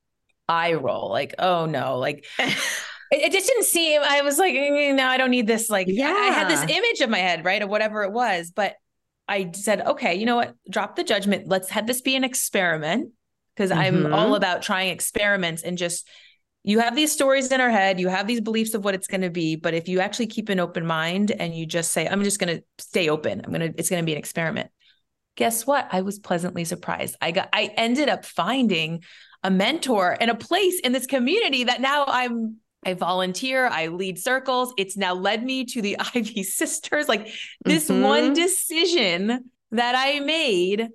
I 0.49 0.75
roll, 0.75 1.11
like, 1.11 1.35
oh 1.39 1.67
no, 1.67 1.99
like 1.99 2.25
it 2.39 3.31
just 3.31 3.47
didn't 3.47 3.65
seem 3.65 4.01
i 4.03 4.23
was 4.23 4.39
like 4.39 4.55
mm, 4.55 4.95
no 4.95 5.07
i 5.07 5.19
don't 5.19 5.31
need 5.31 5.47
this 5.47 5.69
like 5.69 5.87
yeah 5.87 6.07
i 6.07 6.29
had 6.29 6.49
this 6.49 6.63
image 6.63 7.01
of 7.03 7.11
my 7.11 7.19
head 7.19 7.45
right 7.45 7.61
of 7.61 7.69
whatever 7.69 8.05
it 8.05 8.11
was 8.11 8.51
but 8.51 8.77
I 9.29 9.51
said, 9.55 9.81
okay, 9.83 10.15
you 10.15 10.27
know 10.27 10.37
what? 10.37 10.55
Drop 10.69 10.97
the 10.97 11.05
judgment. 11.05 11.49
Let's 11.49 11.71
have 11.71 11.87
this 11.87 12.01
be 12.01 12.17
an 12.17 12.25
experiment 12.25 13.13
because 13.55 13.71
mm-hmm. 13.71 14.07
I'm 14.07 14.13
all 14.13 14.35
about 14.35 14.63
trying 14.63 14.91
experiments 14.91 15.63
and 15.63 15.79
just 15.79 16.09
you 16.65 16.79
have 16.79 16.95
these 16.95 17.13
stories 17.13 17.51
in 17.51 17.61
our 17.61 17.71
head, 17.71 17.99
you 17.99 18.09
have 18.09 18.27
these 18.27 18.41
beliefs 18.41 18.75
of 18.75 18.85
what 18.85 18.95
it's 18.95 19.09
going 19.09 19.23
to 19.23 19.31
be, 19.31 19.57
but 19.57 19.75
if 19.75 19.89
you 19.89 20.01
actually 20.01 20.29
keep 20.29 20.49
an 20.49 20.61
open 20.61 20.87
mind 20.87 21.33
and 21.33 21.55
you 21.55 21.67
just 21.67 21.91
say, 21.91 22.07
I'm 22.07 22.23
just 22.23 22.39
going 22.39 22.57
to 22.57 22.65
stay 22.79 23.09
open, 23.09 23.43
I'm 23.45 23.53
going 23.53 23.73
to, 23.73 23.79
it's 23.79 23.91
going 23.91 24.03
to 24.03 24.07
be 24.07 24.13
an 24.13 24.19
experiment. 24.19 24.71
Guess 25.37 25.67
what? 25.67 25.89
I 25.91 26.03
was 26.03 26.19
pleasantly 26.19 26.65
surprised. 26.65 27.17
I 27.21 27.33
got, 27.33 27.49
I 27.53 27.73
ended 27.77 28.09
up 28.09 28.25
finding 28.25 29.03
a 29.43 29.51
mentor 29.51 30.17
and 30.21 30.31
a 30.31 30.37
place 30.37 30.79
in 30.81 30.93
this 30.93 31.07
community 31.07 31.65
that 31.65 31.81
now 31.81 32.05
I'm 32.07 32.59
I 32.85 32.95
volunteer, 32.95 33.67
I 33.67 33.89
lead 33.89 34.19
circles. 34.19 34.75
It's 34.77 34.97
now 34.97 35.15
led 35.15 35.45
me 35.45 35.65
to 35.67 35.83
the 35.83 35.97
Ivy 36.15 36.43
Sisters. 36.43 37.09
Like 37.09 37.29
this 37.65 37.89
mm-hmm. 37.89 38.03
one 38.03 38.33
decision 38.35 39.51
that 39.71 39.95
I 39.97 40.21
made, 40.21 40.89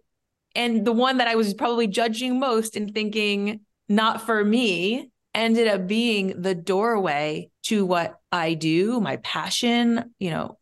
and 0.55 0.85
the 0.85 0.91
one 0.91 1.17
that 1.17 1.27
I 1.27 1.35
was 1.35 1.53
probably 1.53 1.87
judging 1.87 2.39
most 2.39 2.75
and 2.75 2.93
thinking, 2.93 3.61
not 3.87 4.21
for 4.25 4.43
me, 4.43 5.11
ended 5.33 5.67
up 5.67 5.87
being 5.87 6.41
the 6.41 6.55
doorway 6.55 7.49
to 7.63 7.85
what 7.85 8.15
I 8.31 8.53
do, 8.53 8.99
my 8.99 9.17
passion, 9.17 10.13
you 10.19 10.31
know. 10.31 10.57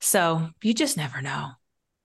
So 0.00 0.48
you 0.62 0.74
just 0.74 0.96
never 0.96 1.20
know. 1.20 1.48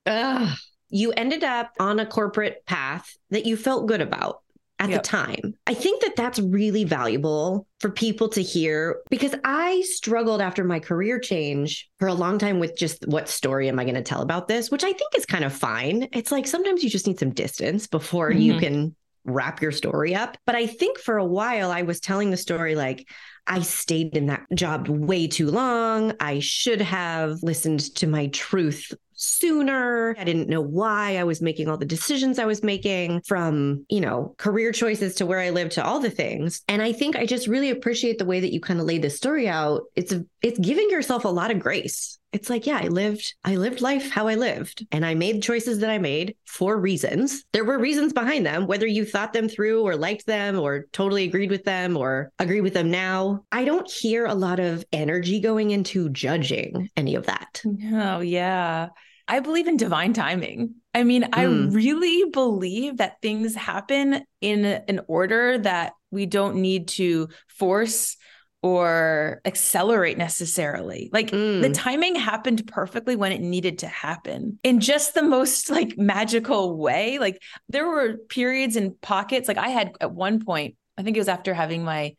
Ugh. 0.05 0.57
You 0.89 1.11
ended 1.11 1.43
up 1.43 1.71
on 1.79 1.99
a 1.99 2.05
corporate 2.05 2.65
path 2.65 3.17
that 3.31 3.45
you 3.45 3.57
felt 3.57 3.87
good 3.87 4.01
about 4.01 4.41
at 4.79 4.89
yep. 4.89 5.01
the 5.01 5.07
time. 5.07 5.53
I 5.65 5.73
think 5.73 6.01
that 6.01 6.15
that's 6.15 6.39
really 6.39 6.83
valuable 6.83 7.67
for 7.79 7.89
people 7.89 8.27
to 8.29 8.41
hear 8.41 8.97
because 9.09 9.33
I 9.43 9.81
struggled 9.81 10.41
after 10.41 10.63
my 10.63 10.79
career 10.79 11.19
change 11.19 11.89
for 11.99 12.07
a 12.07 12.13
long 12.13 12.37
time 12.37 12.59
with 12.59 12.77
just 12.77 13.07
what 13.07 13.29
story 13.29 13.69
am 13.69 13.79
I 13.79 13.85
going 13.85 13.95
to 13.95 14.01
tell 14.01 14.21
about 14.21 14.47
this, 14.47 14.69
which 14.69 14.83
I 14.83 14.91
think 14.91 15.15
is 15.15 15.25
kind 15.25 15.45
of 15.45 15.53
fine. 15.53 16.09
It's 16.11 16.31
like 16.31 16.45
sometimes 16.45 16.83
you 16.83 16.89
just 16.89 17.07
need 17.07 17.19
some 17.19 17.31
distance 17.31 17.87
before 17.87 18.29
mm-hmm. 18.29 18.41
you 18.41 18.59
can 18.59 18.95
wrap 19.25 19.61
your 19.61 19.71
story 19.71 20.15
up. 20.15 20.37
But 20.45 20.55
I 20.55 20.67
think 20.67 20.99
for 20.99 21.17
a 21.17 21.25
while 21.25 21.71
I 21.71 21.81
was 21.81 21.99
telling 21.99 22.31
the 22.31 22.37
story 22.37 22.75
like, 22.75 23.07
I 23.47 23.61
stayed 23.61 24.17
in 24.17 24.27
that 24.27 24.45
job 24.53 24.87
way 24.87 25.27
too 25.27 25.51
long. 25.51 26.13
I 26.19 26.39
should 26.39 26.81
have 26.81 27.43
listened 27.43 27.93
to 27.95 28.07
my 28.07 28.27
truth 28.27 28.91
sooner. 29.13 30.15
I 30.17 30.23
didn't 30.23 30.49
know 30.49 30.61
why 30.61 31.17
I 31.17 31.23
was 31.23 31.41
making 31.41 31.69
all 31.69 31.77
the 31.77 31.85
decisions 31.85 32.37
I 32.37 32.45
was 32.45 32.63
making 32.63 33.21
from, 33.21 33.85
you 33.89 34.01
know, 34.01 34.35
career 34.37 34.71
choices 34.71 35.15
to 35.15 35.25
where 35.25 35.39
I 35.39 35.51
live 35.51 35.69
to 35.71 35.85
all 35.85 35.99
the 35.99 36.09
things. 36.09 36.63
And 36.67 36.81
I 36.81 36.91
think 36.91 37.15
I 37.15 37.25
just 37.25 37.47
really 37.47 37.69
appreciate 37.69 38.17
the 38.17 38.25
way 38.25 38.39
that 38.39 38.51
you 38.51 38.59
kind 38.59 38.79
of 38.79 38.85
laid 38.85 39.01
this 39.01 39.17
story 39.17 39.47
out. 39.47 39.83
It's 39.95 40.11
a, 40.11 40.25
it's 40.41 40.59
giving 40.59 40.89
yourself 40.89 41.25
a 41.25 41.29
lot 41.29 41.51
of 41.51 41.59
grace. 41.59 42.19
It's 42.35 42.49
like, 42.49 42.67
yeah, 42.67 42.79
I 42.83 42.89
lived 42.89 43.33
I 43.45 43.55
lived 43.55 43.79
life 43.79 44.11
how 44.11 44.27
I 44.27 44.35
lived 44.35 44.85
and 44.91 45.05
I 45.05 45.15
made 45.15 45.41
choices 45.41 45.79
that 45.79 45.89
I 45.89 45.99
made 45.99 46.35
for 46.45 46.77
reasons. 46.77 47.45
There 47.53 47.63
were 47.63 47.79
reasons 47.79 48.11
behind 48.11 48.45
them, 48.45 48.67
whether 48.67 48.85
you 48.85 49.05
thought 49.05 49.31
them 49.31 49.47
through 49.47 49.83
or 49.83 49.95
liked 49.95 50.25
them 50.25 50.59
or 50.59 50.87
totally 50.91 51.23
agreed 51.23 51.49
with 51.49 51.63
them 51.63 51.95
or 51.95 52.33
agree 52.37 52.59
with 52.59 52.73
them 52.73 52.91
now. 52.91 53.45
I 53.53 53.63
don't 53.63 53.89
hear 53.89 54.25
a 54.25 54.33
lot 54.33 54.59
of 54.59 54.83
energy 54.91 55.39
going 55.39 55.71
into 55.71 56.09
judging 56.09 56.89
any 56.97 57.15
of 57.15 57.27
that. 57.27 57.61
Oh, 57.93 58.19
yeah. 58.19 58.89
I 59.29 59.39
believe 59.39 59.67
in 59.67 59.77
divine 59.77 60.11
timing. 60.11 60.75
I 60.93 61.03
mean, 61.05 61.23
mm. 61.23 61.29
I 61.31 61.45
hmm. 61.45 61.69
really 61.69 62.29
believe 62.31 62.97
that 62.97 63.21
things 63.21 63.55
happen 63.55 64.25
in 64.41 64.65
an 64.65 64.99
order 65.07 65.57
that 65.59 65.93
we 66.11 66.25
don't 66.25 66.57
need 66.57 66.89
to 66.89 67.29
force 67.47 68.17
or 68.65 69.41
accelerate 69.45 70.17
necessarily. 70.17 71.11
Like 71.13 71.29
mm. 71.29 71.61
the 71.61 71.69
timing 71.69 72.15
happened 72.15 72.65
perfectly 72.65 73.15
when 73.15 73.31
it 73.31 73.39
needed 73.39 73.77
to 73.79 73.87
happen 73.87 74.57
in 74.63 74.79
just 74.79 75.13
the 75.13 75.21
most 75.21 75.69
like 75.69 75.99
magical 75.99 76.75
way. 76.75 77.19
Like 77.19 77.39
there 77.69 77.87
were 77.87 78.17
periods 78.27 78.75
and 78.75 78.99
pockets. 79.01 79.47
Like 79.47 79.59
I 79.59 79.69
had 79.69 79.91
at 80.01 80.11
one 80.11 80.43
point, 80.43 80.77
I 80.97 81.03
think 81.03 81.15
it 81.15 81.19
was 81.19 81.27
after 81.27 81.53
having 81.53 81.83
my 81.83 82.15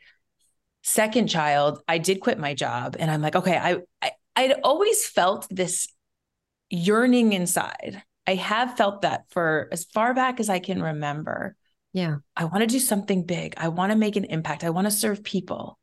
second 0.85 1.27
child, 1.27 1.81
I 1.89 1.99
did 1.99 2.21
quit 2.21 2.39
my 2.39 2.55
job 2.55 2.95
and 2.97 3.11
I'm 3.11 3.23
like, 3.23 3.35
okay, 3.35 3.57
I, 3.57 3.79
I 4.01 4.13
I'd 4.37 4.61
always 4.63 5.05
felt 5.05 5.49
this 5.51 5.89
yearning 6.71 7.33
inside. 7.33 8.05
I 8.25 8.37
have 8.37 8.77
felt 8.77 9.03
that 9.03 9.25
for 9.31 9.69
as 9.73 9.85
far 9.87 10.15
back 10.15 10.39
as 10.39 10.49
I 10.49 10.61
can 10.61 10.81
remember. 10.81 11.57
Yeah. 11.93 12.19
I 12.37 12.45
want 12.45 12.61
to 12.61 12.69
do 12.69 12.79
something 12.79 13.25
big. 13.25 13.55
I 13.57 13.67
want 13.67 13.91
to 13.91 13.99
make 13.99 14.15
an 14.15 14.27
impact. 14.27 14.63
I 14.63 14.71
want 14.71 14.87
to 14.87 14.93
serve 14.93 15.25
people. 15.25 15.77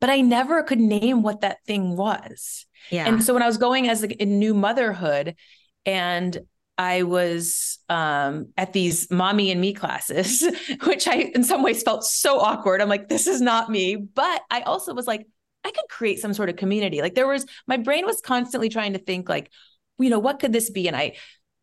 But 0.00 0.10
I 0.10 0.20
never 0.20 0.62
could 0.62 0.80
name 0.80 1.22
what 1.22 1.40
that 1.40 1.58
thing 1.66 1.96
was. 1.96 2.66
Yeah. 2.90 3.08
And 3.08 3.22
so 3.22 3.32
when 3.32 3.42
I 3.42 3.46
was 3.46 3.56
going 3.58 3.88
as 3.88 4.02
a 4.02 4.24
new 4.24 4.54
motherhood 4.54 5.36
and 5.84 6.38
I 6.78 7.04
was 7.04 7.78
um, 7.88 8.48
at 8.56 8.72
these 8.72 9.10
mommy 9.10 9.50
and 9.50 9.60
me 9.60 9.72
classes, 9.72 10.44
which 10.84 11.08
I 11.08 11.30
in 11.34 11.42
some 11.42 11.62
ways 11.62 11.82
felt 11.82 12.04
so 12.04 12.38
awkward. 12.38 12.82
I'm 12.82 12.88
like, 12.88 13.08
this 13.08 13.26
is 13.26 13.40
not 13.40 13.70
me. 13.70 13.96
But 13.96 14.42
I 14.50 14.60
also 14.60 14.92
was 14.92 15.06
like, 15.06 15.26
I 15.64 15.70
could 15.70 15.88
create 15.88 16.20
some 16.20 16.34
sort 16.34 16.48
of 16.48 16.56
community. 16.56 17.00
Like 17.00 17.14
there 17.14 17.26
was, 17.26 17.46
my 17.66 17.76
brain 17.76 18.04
was 18.06 18.20
constantly 18.20 18.68
trying 18.68 18.92
to 18.92 18.98
think 18.98 19.28
like, 19.28 19.50
you 19.98 20.10
know, 20.10 20.18
what 20.18 20.38
could 20.38 20.52
this 20.52 20.70
be? 20.70 20.86
And 20.86 20.96
I, 20.96 21.14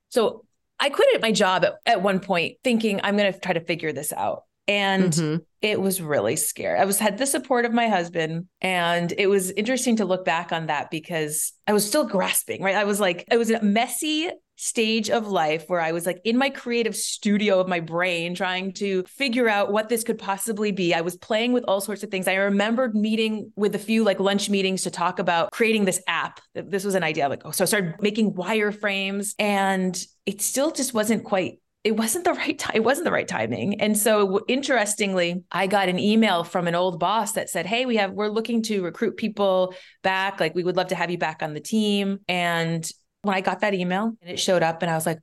so 0.09 0.45
I 0.79 0.89
quit 0.89 1.21
my 1.21 1.31
job 1.31 1.63
at, 1.63 1.75
at 1.85 2.01
one 2.01 2.19
point 2.19 2.57
thinking 2.63 2.99
I'm 3.03 3.15
going 3.15 3.31
to 3.31 3.39
try 3.39 3.53
to 3.53 3.61
figure 3.61 3.93
this 3.93 4.11
out. 4.11 4.43
And 4.67 5.13
mm-hmm. 5.13 5.43
It 5.63 5.79
was 5.79 6.01
really 6.01 6.35
scary. 6.35 6.77
I 6.77 6.83
was 6.83 6.99
had 6.99 7.17
the 7.17 7.25
support 7.25 7.63
of 7.63 7.73
my 7.73 7.87
husband. 7.87 8.47
And 8.61 9.13
it 9.17 9.27
was 9.27 9.49
interesting 9.51 9.95
to 9.95 10.05
look 10.05 10.25
back 10.25 10.51
on 10.51 10.67
that 10.67 10.91
because 10.91 11.53
I 11.65 11.73
was 11.73 11.87
still 11.87 12.05
grasping, 12.05 12.61
right? 12.61 12.75
I 12.75 12.83
was 12.83 12.99
like, 12.99 13.25
it 13.31 13.37
was 13.37 13.49
a 13.49 13.63
messy 13.63 14.29
stage 14.55 15.09
of 15.09 15.27
life 15.27 15.63
where 15.67 15.79
I 15.79 15.93
was 15.93 16.05
like 16.05 16.21
in 16.25 16.37
my 16.37 16.49
creative 16.49 16.95
studio 16.95 17.59
of 17.59 17.67
my 17.67 17.79
brain 17.79 18.35
trying 18.35 18.73
to 18.73 19.03
figure 19.03 19.49
out 19.49 19.71
what 19.71 19.89
this 19.89 20.03
could 20.03 20.19
possibly 20.19 20.71
be. 20.71 20.93
I 20.93 21.01
was 21.01 21.15
playing 21.15 21.53
with 21.53 21.63
all 21.65 21.81
sorts 21.81 22.03
of 22.03 22.11
things. 22.11 22.27
I 22.27 22.35
remembered 22.35 22.93
meeting 22.93 23.51
with 23.55 23.73
a 23.73 23.79
few 23.79 24.03
like 24.03 24.19
lunch 24.19 24.49
meetings 24.49 24.83
to 24.83 24.91
talk 24.91 25.17
about 25.17 25.51
creating 25.51 25.85
this 25.85 26.01
app. 26.07 26.41
This 26.53 26.83
was 26.83 26.95
an 26.95 27.03
idea. 27.03 27.29
Like, 27.29 27.43
oh, 27.45 27.51
so 27.51 27.63
I 27.63 27.67
started 27.67 27.95
making 28.01 28.33
wireframes 28.33 29.33
and 29.39 30.01
it 30.25 30.41
still 30.41 30.71
just 30.71 30.93
wasn't 30.93 31.23
quite 31.23 31.59
it 31.83 31.97
wasn't 31.97 32.23
the 32.23 32.33
right 32.33 32.57
time. 32.57 32.75
It 32.75 32.83
wasn't 32.83 33.05
the 33.05 33.11
right 33.11 33.27
timing. 33.27 33.81
And 33.81 33.97
so 33.97 34.45
interestingly, 34.47 35.43
I 35.51 35.67
got 35.67 35.89
an 35.89 35.99
email 35.99 36.43
from 36.45 36.67
an 36.67 36.75
old 36.75 36.99
boss 36.99 37.33
that 37.33 37.49
said, 37.49 37.65
Hey, 37.65 37.85
we 37.85 37.97
have, 37.97 38.11
we're 38.11 38.29
looking 38.29 38.61
to 38.63 38.83
recruit 38.83 39.17
people 39.17 39.75
back. 40.01 40.39
Like 40.39 40.55
we 40.55 40.63
would 40.63 40.77
love 40.77 40.87
to 40.87 40.95
have 40.95 41.11
you 41.11 41.17
back 41.17 41.43
on 41.43 41.53
the 41.53 41.59
team. 41.59 42.19
And 42.29 42.89
when 43.23 43.35
I 43.35 43.41
got 43.41 43.61
that 43.61 43.73
email 43.73 44.13
and 44.21 44.31
it 44.31 44.39
showed 44.39 44.63
up, 44.63 44.81
and 44.81 44.89
I 44.89 44.95
was 44.95 45.05
like, 45.05 45.19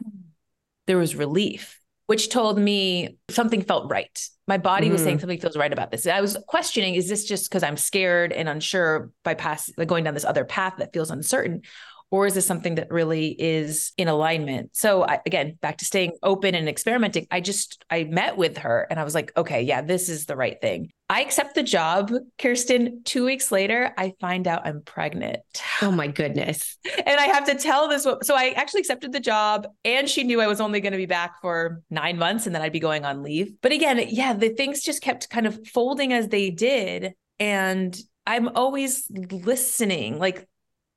there 0.87 0.99
was 0.99 1.14
relief, 1.14 1.81
which 2.07 2.28
told 2.28 2.59
me 2.59 3.16
something 3.31 3.62
felt 3.62 3.90
right. 3.90 4.28
My 4.47 4.59
body 4.59 4.88
mm. 4.88 4.93
was 4.93 5.02
saying 5.02 5.16
mm. 5.16 5.21
something 5.21 5.40
feels 5.40 5.57
right 5.57 5.73
about 5.73 5.90
this. 5.90 6.07
I 6.07 6.21
was 6.21 6.37
questioning, 6.47 6.97
is 6.97 7.09
this 7.09 7.25
just 7.25 7.49
because 7.49 7.62
I'm 7.62 7.78
scared 7.78 8.31
and 8.31 8.47
unsure 8.47 9.11
by 9.23 9.33
pass, 9.33 9.71
like 9.78 9.88
going 9.88 10.04
down 10.04 10.12
this 10.12 10.26
other 10.26 10.45
path 10.45 10.75
that 10.78 10.93
feels 10.93 11.11
uncertain? 11.11 11.62
Or 12.11 12.26
is 12.26 12.34
this 12.34 12.46
something 12.46 12.76
that 12.76 12.90
really 12.90 13.28
is 13.28 13.92
in 13.96 14.08
alignment? 14.08 14.70
So 14.76 15.04
I, 15.04 15.20
again 15.26 15.58
back 15.61 15.78
to 15.78 15.84
staying 15.84 16.12
open 16.23 16.54
and 16.54 16.68
experimenting 16.68 17.26
i 17.30 17.40
just 17.40 17.84
i 17.90 18.04
met 18.04 18.37
with 18.37 18.58
her 18.58 18.87
and 18.90 19.00
i 19.00 19.04
was 19.04 19.14
like 19.14 19.32
okay 19.37 19.62
yeah 19.62 19.80
this 19.80 20.08
is 20.08 20.26
the 20.26 20.37
right 20.37 20.61
thing. 20.61 20.90
I 21.11 21.20
accept 21.20 21.54
the 21.54 21.62
job 21.62 22.11
kirsten. 22.38 23.02
Two 23.04 23.25
weeks 23.25 23.52
later 23.52 23.92
i 23.96 24.12
find 24.20 24.46
out 24.46 24.66
i'm 24.66 24.82
pregnant. 24.82 25.40
Oh 25.82 25.90
my 25.90 26.06
goodness. 26.06 26.76
And 27.06 27.20
i 27.20 27.25
have 27.25 27.44
to 27.46 27.54
tell 27.54 27.88
this 27.88 28.02
so 28.04 28.34
i 28.34 28.50
actually 28.56 28.80
accepted 28.80 29.12
the 29.12 29.20
job 29.20 29.66
and 29.84 30.08
she 30.08 30.25
knew 30.25 30.40
i 30.40 30.46
was 30.46 30.61
only 30.61 30.80
going 30.80 30.92
to 30.92 30.99
be 30.99 31.06
back 31.06 31.40
for 31.40 31.82
nine 31.90 32.18
months 32.18 32.46
and 32.46 32.54
then 32.54 32.62
i'd 32.62 32.73
be 32.73 32.80
going 32.80 33.04
on 33.04 33.23
leave. 33.23 33.52
But 33.61 33.73
again 33.73 34.00
yeah 34.08 34.32
the 34.32 34.50
things 34.50 34.82
just 34.82 35.02
kept 35.02 35.30
kind 35.30 35.46
of 35.46 35.58
folding 35.68 36.12
as 36.12 36.28
they 36.28 36.50
did. 36.50 37.14
And 37.40 37.99
I'm 38.26 38.49
always 38.49 39.06
listening, 39.11 40.18
like 40.18 40.49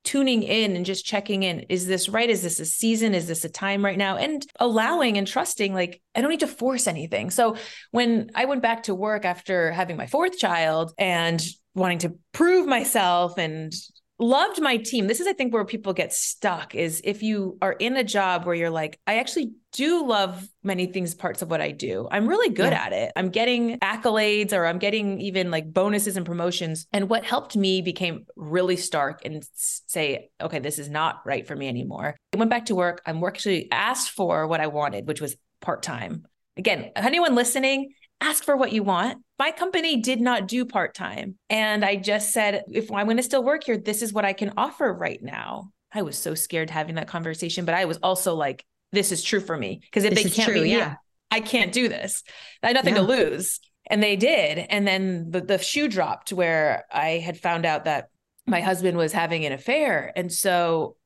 tuning 0.04 0.42
in 0.42 0.76
and 0.76 0.86
just 0.86 1.04
checking 1.04 1.42
in 1.42 1.60
is 1.68 1.86
this 1.86 2.08
right? 2.08 2.30
Is 2.30 2.42
this 2.42 2.60
a 2.60 2.64
season? 2.64 3.14
Is 3.14 3.26
this 3.26 3.44
a 3.44 3.48
time 3.48 3.84
right 3.84 3.98
now? 3.98 4.16
And 4.16 4.44
allowing 4.58 5.18
and 5.18 5.26
trusting 5.26 5.74
like 5.74 6.00
i 6.14 6.20
don't 6.20 6.30
need 6.30 6.40
to 6.40 6.46
force 6.46 6.86
anything. 6.86 7.30
So 7.30 7.56
when 7.90 8.30
i 8.34 8.44
went 8.44 8.62
back 8.62 8.84
to 8.84 8.94
work 8.94 9.24
after 9.24 9.72
having 9.72 9.96
my 9.96 10.06
fourth 10.06 10.38
child 10.38 10.92
and 10.98 11.42
wanting 11.74 11.98
to 11.98 12.14
prove 12.32 12.66
myself 12.66 13.38
and 13.38 13.72
loved 14.18 14.60
my 14.60 14.76
team. 14.76 15.06
This 15.06 15.20
is, 15.20 15.26
I 15.26 15.32
think, 15.32 15.54
where 15.54 15.64
people 15.64 15.92
get 15.92 16.12
stuck 16.12 16.74
is 16.74 17.00
if 17.04 17.22
you 17.22 17.56
are 17.62 17.72
in 17.72 17.96
a 17.96 18.04
job 18.04 18.44
where 18.44 18.54
you're 18.54 18.70
like, 18.70 18.98
I 19.06 19.18
actually 19.18 19.52
do 19.72 20.06
love 20.06 20.48
many 20.62 20.86
things, 20.86 21.14
parts 21.14 21.42
of 21.42 21.50
what 21.50 21.60
I 21.60 21.70
do. 21.70 22.08
I'm 22.10 22.26
really 22.26 22.48
good 22.48 22.72
yeah. 22.72 22.84
at 22.84 22.92
it. 22.92 23.12
I'm 23.16 23.30
getting 23.30 23.78
accolades 23.80 24.52
or 24.52 24.66
I'm 24.66 24.78
getting 24.78 25.20
even 25.20 25.50
like 25.50 25.72
bonuses 25.72 26.16
and 26.16 26.24
promotions. 26.24 26.86
And 26.92 27.08
what 27.08 27.24
helped 27.24 27.56
me 27.56 27.82
became 27.82 28.26
really 28.36 28.76
stark 28.76 29.24
and 29.24 29.44
say, 29.54 30.30
okay, 30.40 30.58
this 30.58 30.78
is 30.78 30.88
not 30.88 31.20
right 31.24 31.46
for 31.46 31.54
me 31.54 31.68
anymore. 31.68 32.16
I 32.34 32.36
went 32.38 32.50
back 32.50 32.66
to 32.66 32.74
work. 32.74 33.02
I'm 33.06 33.22
actually 33.24 33.70
asked 33.70 34.10
for 34.10 34.46
what 34.46 34.60
I 34.60 34.68
wanted, 34.68 35.06
which 35.06 35.20
was 35.20 35.36
part 35.60 35.82
time. 35.82 36.26
Again, 36.56 36.90
anyone 36.96 37.34
listening, 37.34 37.92
ask 38.20 38.44
for 38.44 38.56
what 38.56 38.72
you 38.72 38.82
want. 38.82 39.22
My 39.38 39.52
company 39.52 40.00
did 40.00 40.20
not 40.20 40.48
do 40.48 40.64
part 40.64 40.94
time. 40.94 41.36
And 41.48 41.84
I 41.84 41.96
just 41.96 42.32
said, 42.32 42.64
if 42.72 42.90
I'm 42.90 43.06
going 43.06 43.18
to 43.18 43.22
still 43.22 43.44
work 43.44 43.64
here, 43.64 43.78
this 43.78 44.02
is 44.02 44.12
what 44.12 44.24
I 44.24 44.32
can 44.32 44.54
offer 44.56 44.92
right 44.92 45.22
now. 45.22 45.70
I 45.92 46.02
was 46.02 46.18
so 46.18 46.34
scared 46.34 46.70
having 46.70 46.96
that 46.96 47.08
conversation, 47.08 47.64
but 47.64 47.74
I 47.74 47.84
was 47.84 47.98
also 48.02 48.34
like, 48.34 48.64
this 48.92 49.12
is 49.12 49.22
true 49.22 49.40
for 49.40 49.56
me. 49.56 49.80
Because 49.82 50.04
if 50.04 50.14
this 50.14 50.24
they 50.24 50.30
can't 50.30 50.52
true, 50.52 50.62
be, 50.62 50.70
yeah. 50.70 50.96
I 51.30 51.40
can't 51.40 51.72
do 51.72 51.88
this. 51.88 52.22
I 52.62 52.68
had 52.68 52.76
nothing 52.76 52.94
yeah. 52.94 53.02
to 53.02 53.06
lose. 53.06 53.60
And 53.90 54.02
they 54.02 54.16
did. 54.16 54.58
And 54.58 54.86
then 54.86 55.30
the, 55.30 55.40
the 55.40 55.58
shoe 55.58 55.88
dropped 55.88 56.32
where 56.32 56.84
I 56.92 57.18
had 57.18 57.38
found 57.38 57.64
out 57.64 57.84
that 57.84 58.08
my 58.46 58.60
husband 58.60 58.96
was 58.96 59.12
having 59.12 59.44
an 59.44 59.52
affair. 59.52 60.12
And 60.14 60.32
so 60.32 60.96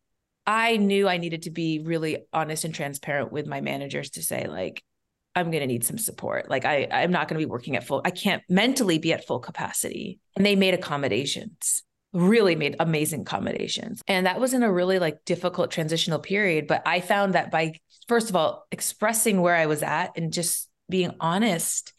I 0.46 0.76
knew 0.76 1.08
I 1.08 1.18
needed 1.18 1.42
to 1.42 1.50
be 1.50 1.80
really 1.80 2.18
honest 2.32 2.64
and 2.64 2.74
transparent 2.74 3.32
with 3.32 3.46
my 3.46 3.60
managers 3.60 4.10
to 4.10 4.22
say, 4.22 4.46
like, 4.48 4.82
I'm 5.34 5.50
going 5.50 5.60
to 5.60 5.66
need 5.66 5.84
some 5.84 5.98
support. 5.98 6.50
Like 6.50 6.64
I, 6.64 6.88
I'm 6.90 7.10
not 7.10 7.28
going 7.28 7.40
to 7.40 7.46
be 7.46 7.50
working 7.50 7.76
at 7.76 7.84
full. 7.84 8.02
I 8.04 8.10
can't 8.10 8.42
mentally 8.48 8.98
be 8.98 9.12
at 9.12 9.26
full 9.26 9.38
capacity. 9.38 10.20
And 10.36 10.44
they 10.44 10.56
made 10.56 10.74
accommodations, 10.74 11.82
really 12.12 12.54
made 12.54 12.76
amazing 12.78 13.22
accommodations. 13.22 14.02
And 14.06 14.26
that 14.26 14.40
was 14.40 14.52
in 14.52 14.62
a 14.62 14.72
really 14.72 14.98
like 14.98 15.24
difficult 15.24 15.70
transitional 15.70 16.18
period. 16.18 16.66
But 16.66 16.82
I 16.86 17.00
found 17.00 17.34
that 17.34 17.50
by 17.50 17.74
first 18.08 18.30
of 18.30 18.36
all 18.36 18.66
expressing 18.70 19.40
where 19.40 19.54
I 19.54 19.66
was 19.66 19.82
at 19.82 20.16
and 20.16 20.32
just 20.32 20.68
being 20.88 21.14
honest, 21.20 21.92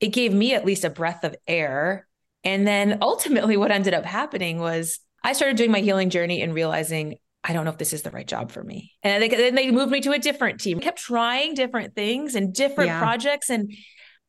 it 0.00 0.08
gave 0.08 0.32
me 0.32 0.54
at 0.54 0.64
least 0.64 0.84
a 0.84 0.90
breath 0.90 1.24
of 1.24 1.36
air. 1.46 2.06
And 2.42 2.66
then 2.66 2.98
ultimately, 3.00 3.56
what 3.58 3.70
ended 3.70 3.94
up 3.94 4.04
happening 4.04 4.58
was 4.58 4.98
I 5.22 5.32
started 5.32 5.56
doing 5.56 5.70
my 5.70 5.80
healing 5.80 6.10
journey 6.10 6.42
and 6.42 6.54
realizing 6.54 7.18
I 7.46 7.52
don't 7.52 7.66
know 7.66 7.70
if 7.70 7.78
this 7.78 7.92
is 7.92 8.02
the 8.02 8.10
right 8.10 8.26
job 8.26 8.50
for 8.50 8.64
me. 8.64 8.92
And 9.02 9.22
they, 9.22 9.28
then 9.28 9.54
they 9.54 9.70
moved 9.70 9.92
me 9.92 10.00
to 10.00 10.12
a 10.12 10.18
different 10.18 10.60
team. 10.60 10.78
I 10.78 10.80
kept 10.80 10.98
trying 10.98 11.52
different 11.54 11.94
things 11.94 12.34
and 12.34 12.54
different 12.54 12.88
yeah. 12.88 12.98
projects. 12.98 13.50
And 13.50 13.70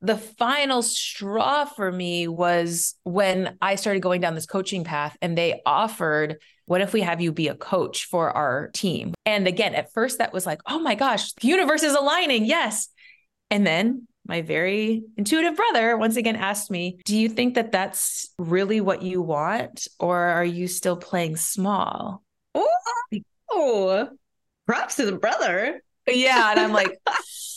the 0.05 0.17
final 0.17 0.81
straw 0.81 1.65
for 1.65 1.91
me 1.91 2.27
was 2.27 2.95
when 3.03 3.57
I 3.61 3.75
started 3.75 4.01
going 4.01 4.21
down 4.21 4.35
this 4.35 4.45
coaching 4.45 4.83
path 4.83 5.17
and 5.21 5.37
they 5.37 5.61
offered, 5.65 6.37
what 6.65 6.81
if 6.81 6.93
we 6.93 7.01
have 7.01 7.21
you 7.21 7.31
be 7.31 7.47
a 7.47 7.55
coach 7.55 8.05
for 8.05 8.31
our 8.31 8.69
team? 8.73 9.13
And 9.25 9.47
again, 9.47 9.75
at 9.75 9.91
first 9.93 10.19
that 10.19 10.33
was 10.33 10.45
like, 10.45 10.61
oh 10.67 10.79
my 10.79 10.95
gosh, 10.95 11.33
the 11.33 11.47
universe 11.47 11.83
is 11.83 11.93
aligning. 11.93 12.45
Yes. 12.45 12.89
And 13.49 13.65
then 13.65 14.07
my 14.27 14.41
very 14.41 15.03
intuitive 15.17 15.55
brother 15.55 15.97
once 15.97 16.17
again 16.17 16.35
asked 16.35 16.71
me, 16.71 16.97
Do 17.05 17.17
you 17.17 17.29
think 17.29 17.55
that 17.55 17.71
that's 17.71 18.29
really 18.37 18.81
what 18.81 19.03
you 19.03 19.21
want? 19.21 19.87
Or 19.99 20.17
are 20.17 20.45
you 20.45 20.67
still 20.67 20.97
playing 20.97 21.37
small? 21.37 22.23
Oh, 23.51 24.09
props 24.65 24.95
to 24.95 25.05
the 25.05 25.17
brother. 25.17 25.81
Yeah. 26.07 26.51
And 26.51 26.59
I'm 26.59 26.73
like, 26.73 26.97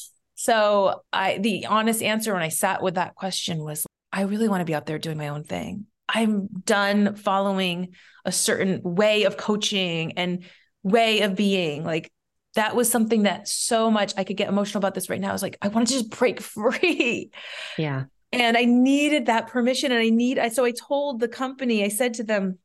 so 0.49 1.03
I, 1.13 1.37
the 1.37 1.67
honest 1.67 2.03
answer 2.03 2.33
when 2.33 2.43
I 2.43 2.49
sat 2.49 2.83
with 2.83 2.95
that 2.95 3.15
question 3.15 3.63
was, 3.63 3.87
I 4.11 4.23
really 4.23 4.49
want 4.49 4.63
to 4.63 4.65
be 4.65 4.75
out 4.75 4.87
there 4.87 4.99
doing 4.99 5.19
my 5.19 5.29
own 5.29 5.45
thing. 5.45 5.85
I'm 6.09 6.47
done 6.47 7.17
following 7.17 7.91
a 8.25 8.33
certain 8.33 8.81
way 8.83 9.25
of 9.25 9.37
coaching 9.37 10.13
and 10.13 10.45
way 10.83 11.21
of 11.21 11.37
being. 11.37 11.85
Like 11.85 12.11
that 12.55 12.75
was 12.75 12.91
something 12.91 13.25
that 13.25 13.47
so 13.47 13.91
much 13.91 14.15
I 14.17 14.25
could 14.25 14.39
get 14.39 14.49
emotional 14.49 14.79
about 14.79 14.95
this 14.95 15.11
right 15.11 15.21
now. 15.21 15.29
I 15.29 15.33
was 15.35 15.43
like, 15.43 15.59
I 15.61 15.69
want 15.69 15.89
to 15.89 15.93
just 15.93 16.09
break 16.13 16.41
free. 16.57 17.31
Yeah. 17.77 18.05
And 18.33 18.57
I 18.57 18.65
needed 18.65 19.27
that 19.27 19.49
permission. 19.49 19.93
And 19.93 20.01
I 20.01 20.09
need, 20.09 20.39
I, 20.39 20.49
so 20.49 20.65
I 20.65 20.71
told 20.71 21.21
the 21.21 21.29
company, 21.29 21.85
I 21.85 21.89
said 21.89 22.15
to 22.15 22.25
them, 22.25 22.59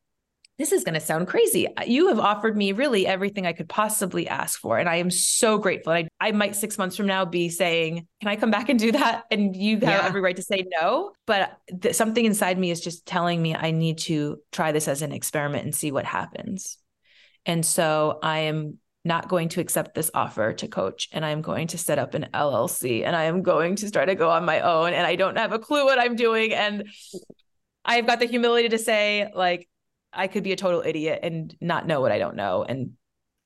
this 0.56 0.70
is 0.70 0.84
going 0.84 0.94
to 0.94 1.00
sound 1.00 1.26
crazy. 1.26 1.66
You 1.84 2.08
have 2.08 2.20
offered 2.20 2.56
me 2.56 2.72
really 2.72 3.06
everything 3.06 3.46
I 3.46 3.52
could 3.52 3.68
possibly 3.68 4.28
ask 4.28 4.58
for. 4.58 4.78
And 4.78 4.88
I 4.88 4.96
am 4.96 5.10
so 5.10 5.58
grateful. 5.58 5.92
I, 5.92 6.06
I 6.20 6.30
might 6.30 6.54
six 6.54 6.78
months 6.78 6.96
from 6.96 7.06
now 7.06 7.24
be 7.24 7.48
saying, 7.48 8.06
Can 8.20 8.28
I 8.28 8.36
come 8.36 8.52
back 8.52 8.68
and 8.68 8.78
do 8.78 8.92
that? 8.92 9.24
And 9.30 9.56
you 9.56 9.74
have 9.80 9.82
yeah. 9.82 10.06
every 10.06 10.20
right 10.20 10.36
to 10.36 10.42
say 10.42 10.64
no. 10.80 11.12
But 11.26 11.58
th- 11.82 11.94
something 11.96 12.24
inside 12.24 12.58
me 12.58 12.70
is 12.70 12.80
just 12.80 13.04
telling 13.04 13.42
me 13.42 13.54
I 13.54 13.72
need 13.72 13.98
to 13.98 14.38
try 14.52 14.70
this 14.70 14.86
as 14.86 15.02
an 15.02 15.12
experiment 15.12 15.64
and 15.64 15.74
see 15.74 15.90
what 15.90 16.04
happens. 16.04 16.78
And 17.46 17.66
so 17.66 18.18
I 18.22 18.40
am 18.40 18.78
not 19.04 19.28
going 19.28 19.50
to 19.50 19.60
accept 19.60 19.94
this 19.94 20.10
offer 20.14 20.52
to 20.54 20.68
coach 20.68 21.08
and 21.12 21.24
I'm 21.24 21.42
going 21.42 21.66
to 21.68 21.78
set 21.78 21.98
up 21.98 22.14
an 22.14 22.28
LLC 22.32 23.04
and 23.04 23.14
I 23.14 23.24
am 23.24 23.42
going 23.42 23.76
to 23.76 23.90
try 23.90 24.06
to 24.06 24.14
go 24.14 24.30
on 24.30 24.46
my 24.46 24.60
own 24.60 24.94
and 24.94 25.06
I 25.06 25.16
don't 25.16 25.36
have 25.36 25.52
a 25.52 25.58
clue 25.58 25.84
what 25.84 25.98
I'm 25.98 26.16
doing. 26.16 26.54
And 26.54 26.88
I've 27.84 28.06
got 28.06 28.18
the 28.18 28.26
humility 28.26 28.70
to 28.70 28.78
say, 28.78 29.30
like, 29.34 29.68
I 30.14 30.26
could 30.26 30.42
be 30.42 30.52
a 30.52 30.56
total 30.56 30.82
idiot 30.84 31.20
and 31.22 31.54
not 31.60 31.86
know 31.86 32.00
what 32.00 32.12
I 32.12 32.18
don't 32.18 32.36
know 32.36 32.64
and 32.64 32.92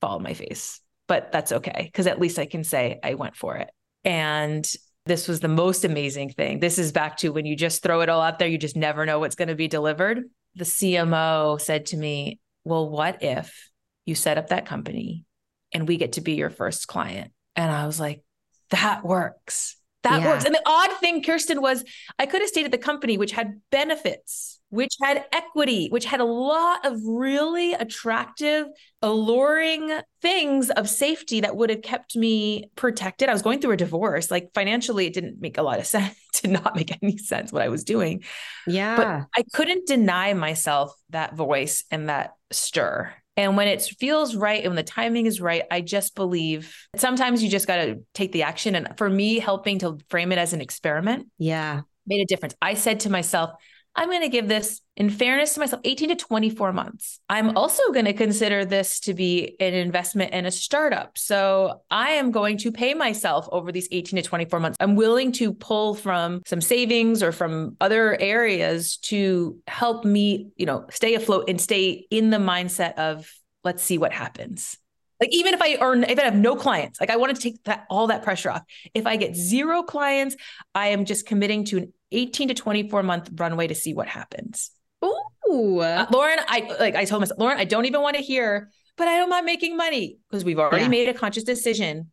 fall 0.01 0.15
on 0.15 0.23
my 0.23 0.33
face. 0.33 0.81
But 1.07 1.31
that's 1.31 1.51
okay 1.51 1.83
because 1.85 2.07
at 2.07 2.19
least 2.19 2.37
I 2.37 2.45
can 2.45 2.63
say 2.63 2.99
I 3.03 3.15
went 3.15 3.35
for 3.35 3.57
it. 3.57 3.69
And 4.03 4.69
this 5.05 5.27
was 5.27 5.39
the 5.39 5.47
most 5.47 5.83
amazing 5.83 6.29
thing. 6.29 6.59
This 6.59 6.77
is 6.77 6.91
back 6.91 7.17
to 7.17 7.29
when 7.29 7.45
you 7.45 7.55
just 7.55 7.81
throw 7.81 8.01
it 8.01 8.09
all 8.09 8.21
out 8.21 8.39
there, 8.39 8.47
you 8.47 8.57
just 8.57 8.75
never 8.75 9.05
know 9.05 9.19
what's 9.19 9.35
going 9.35 9.47
to 9.47 9.55
be 9.55 9.67
delivered. 9.67 10.23
The 10.55 10.65
CMO 10.65 11.59
said 11.59 11.87
to 11.87 11.97
me, 11.97 12.39
Well, 12.63 12.89
what 12.89 13.23
if 13.23 13.69
you 14.05 14.15
set 14.15 14.37
up 14.37 14.49
that 14.49 14.65
company 14.65 15.25
and 15.73 15.87
we 15.87 15.97
get 15.97 16.13
to 16.13 16.21
be 16.21 16.33
your 16.33 16.49
first 16.49 16.87
client? 16.87 17.31
And 17.55 17.71
I 17.71 17.87
was 17.87 17.99
like, 17.99 18.21
That 18.69 19.03
works. 19.03 19.77
That 20.03 20.21
yeah. 20.21 20.27
works. 20.27 20.45
And 20.45 20.55
the 20.55 20.61
odd 20.65 20.97
thing, 20.99 21.23
Kirsten, 21.23 21.61
was 21.61 21.83
I 22.17 22.25
could 22.25 22.41
have 22.41 22.49
stayed 22.49 22.65
at 22.65 22.71
the 22.71 22.77
company, 22.77 23.17
which 23.17 23.31
had 23.31 23.61
benefits 23.71 24.58
which 24.69 24.95
had 25.01 25.25
equity, 25.31 25.87
which 25.89 26.05
had 26.05 26.19
a 26.19 26.25
lot 26.25 26.85
of 26.85 26.99
really 27.03 27.73
attractive, 27.73 28.67
alluring 29.01 29.99
things 30.21 30.69
of 30.69 30.87
safety 30.87 31.41
that 31.41 31.55
would 31.55 31.69
have 31.69 31.81
kept 31.81 32.15
me 32.15 32.69
protected. 32.75 33.29
I 33.29 33.33
was 33.33 33.41
going 33.41 33.59
through 33.59 33.71
a 33.71 33.77
divorce. 33.77 34.29
Like 34.29 34.51
financially, 34.53 35.07
it 35.07 35.13
didn't 35.13 35.41
make 35.41 35.57
a 35.57 35.63
lot 35.63 35.79
of 35.79 35.85
sense, 35.87 36.15
to 36.35 36.47
not 36.47 36.75
make 36.75 36.97
any 37.01 37.17
sense 37.17 37.51
what 37.51 37.61
I 37.61 37.69
was 37.69 37.83
doing. 37.83 38.23
Yeah. 38.67 38.95
But 38.95 39.27
I 39.35 39.43
couldn't 39.53 39.87
deny 39.87 40.33
myself 40.33 40.93
that 41.09 41.35
voice 41.35 41.83
and 41.89 42.09
that 42.09 42.33
stir. 42.51 43.13
And 43.35 43.55
when 43.55 43.69
it 43.69 43.81
feels 43.81 44.35
right 44.35 44.59
and 44.59 44.71
when 44.71 44.75
the 44.75 44.83
timing 44.83 45.25
is 45.25 45.39
right, 45.39 45.63
I 45.71 45.79
just 45.79 46.13
believe 46.13 46.75
sometimes 46.97 47.41
you 47.41 47.49
just 47.49 47.67
got 47.67 47.77
to 47.77 48.03
take 48.13 48.33
the 48.33 48.43
action. 48.43 48.75
And 48.75 48.97
for 48.97 49.09
me, 49.09 49.39
helping 49.39 49.79
to 49.79 49.97
frame 50.09 50.33
it 50.33 50.37
as 50.37 50.51
an 50.51 50.59
experiment. 50.59 51.27
Yeah. 51.37 51.81
Made 52.05 52.21
a 52.21 52.25
difference. 52.25 52.53
I 52.61 52.73
said 52.73 53.01
to 53.01 53.09
myself, 53.09 53.51
I'm 53.99 54.07
going 54.07 54.21
to 54.21 54.29
give 54.29 54.47
this, 54.47 54.79
in 54.95 55.09
fairness 55.09 55.55
to 55.55 55.59
myself, 55.59 55.81
18 55.83 56.07
to 56.07 56.15
24 56.15 56.71
months. 56.71 57.19
I'm 57.27 57.57
also 57.57 57.91
going 57.91 58.05
to 58.05 58.13
consider 58.13 58.63
this 58.63 59.01
to 59.01 59.13
be 59.13 59.57
an 59.59 59.73
investment 59.73 60.31
in 60.31 60.45
a 60.45 60.51
startup. 60.51 61.17
So 61.17 61.81
I 61.91 62.11
am 62.11 62.31
going 62.31 62.59
to 62.59 62.71
pay 62.71 62.93
myself 62.93 63.49
over 63.51 63.73
these 63.73 63.89
18 63.91 64.15
to 64.15 64.23
24 64.23 64.61
months. 64.61 64.77
I'm 64.79 64.95
willing 64.95 65.33
to 65.33 65.51
pull 65.51 65.95
from 65.95 66.41
some 66.45 66.61
savings 66.61 67.21
or 67.21 67.33
from 67.33 67.75
other 67.81 68.15
areas 68.21 68.95
to 69.07 69.59
help 69.67 70.05
me, 70.05 70.47
you 70.55 70.65
know, 70.65 70.85
stay 70.89 71.15
afloat 71.15 71.49
and 71.49 71.59
stay 71.59 72.07
in 72.09 72.29
the 72.29 72.37
mindset 72.37 72.93
of 72.93 73.29
let's 73.65 73.83
see 73.83 73.97
what 73.97 74.13
happens. 74.13 74.77
Like 75.19 75.33
even 75.33 75.53
if 75.53 75.61
I 75.61 75.75
earn, 75.81 76.05
if 76.05 76.17
I 76.17 76.23
have 76.23 76.35
no 76.35 76.55
clients, 76.55 77.01
like 77.01 77.09
I 77.09 77.17
want 77.17 77.35
to 77.35 77.41
take 77.41 77.61
that 77.65 77.85
all 77.89 78.07
that 78.07 78.23
pressure 78.23 78.49
off. 78.49 78.63
If 78.93 79.05
I 79.05 79.17
get 79.17 79.35
zero 79.35 79.83
clients, 79.83 80.37
I 80.73 80.87
am 80.89 81.03
just 81.03 81.25
committing 81.25 81.65
to 81.65 81.79
an 81.79 81.93
18 82.11 82.49
to 82.49 82.53
24 82.53 83.03
month 83.03 83.29
runway 83.35 83.67
to 83.67 83.75
see 83.75 83.93
what 83.93 84.07
happens. 84.07 84.71
Ooh. 85.03 85.79
Uh, 85.79 86.05
Lauren, 86.11 86.39
I 86.47 86.75
like 86.79 86.95
I 86.95 87.05
told 87.05 87.21
myself, 87.21 87.39
Lauren, 87.39 87.57
I 87.57 87.65
don't 87.65 87.85
even 87.85 88.01
want 88.01 88.15
to 88.17 88.21
hear, 88.21 88.69
but 88.97 89.07
I 89.07 89.17
don't 89.17 89.29
mind 89.29 89.45
making 89.45 89.77
money 89.77 90.17
because 90.29 90.43
we've 90.43 90.59
already 90.59 90.83
yeah. 90.83 90.89
made 90.89 91.09
a 91.09 91.13
conscious 91.13 91.43
decision. 91.43 92.11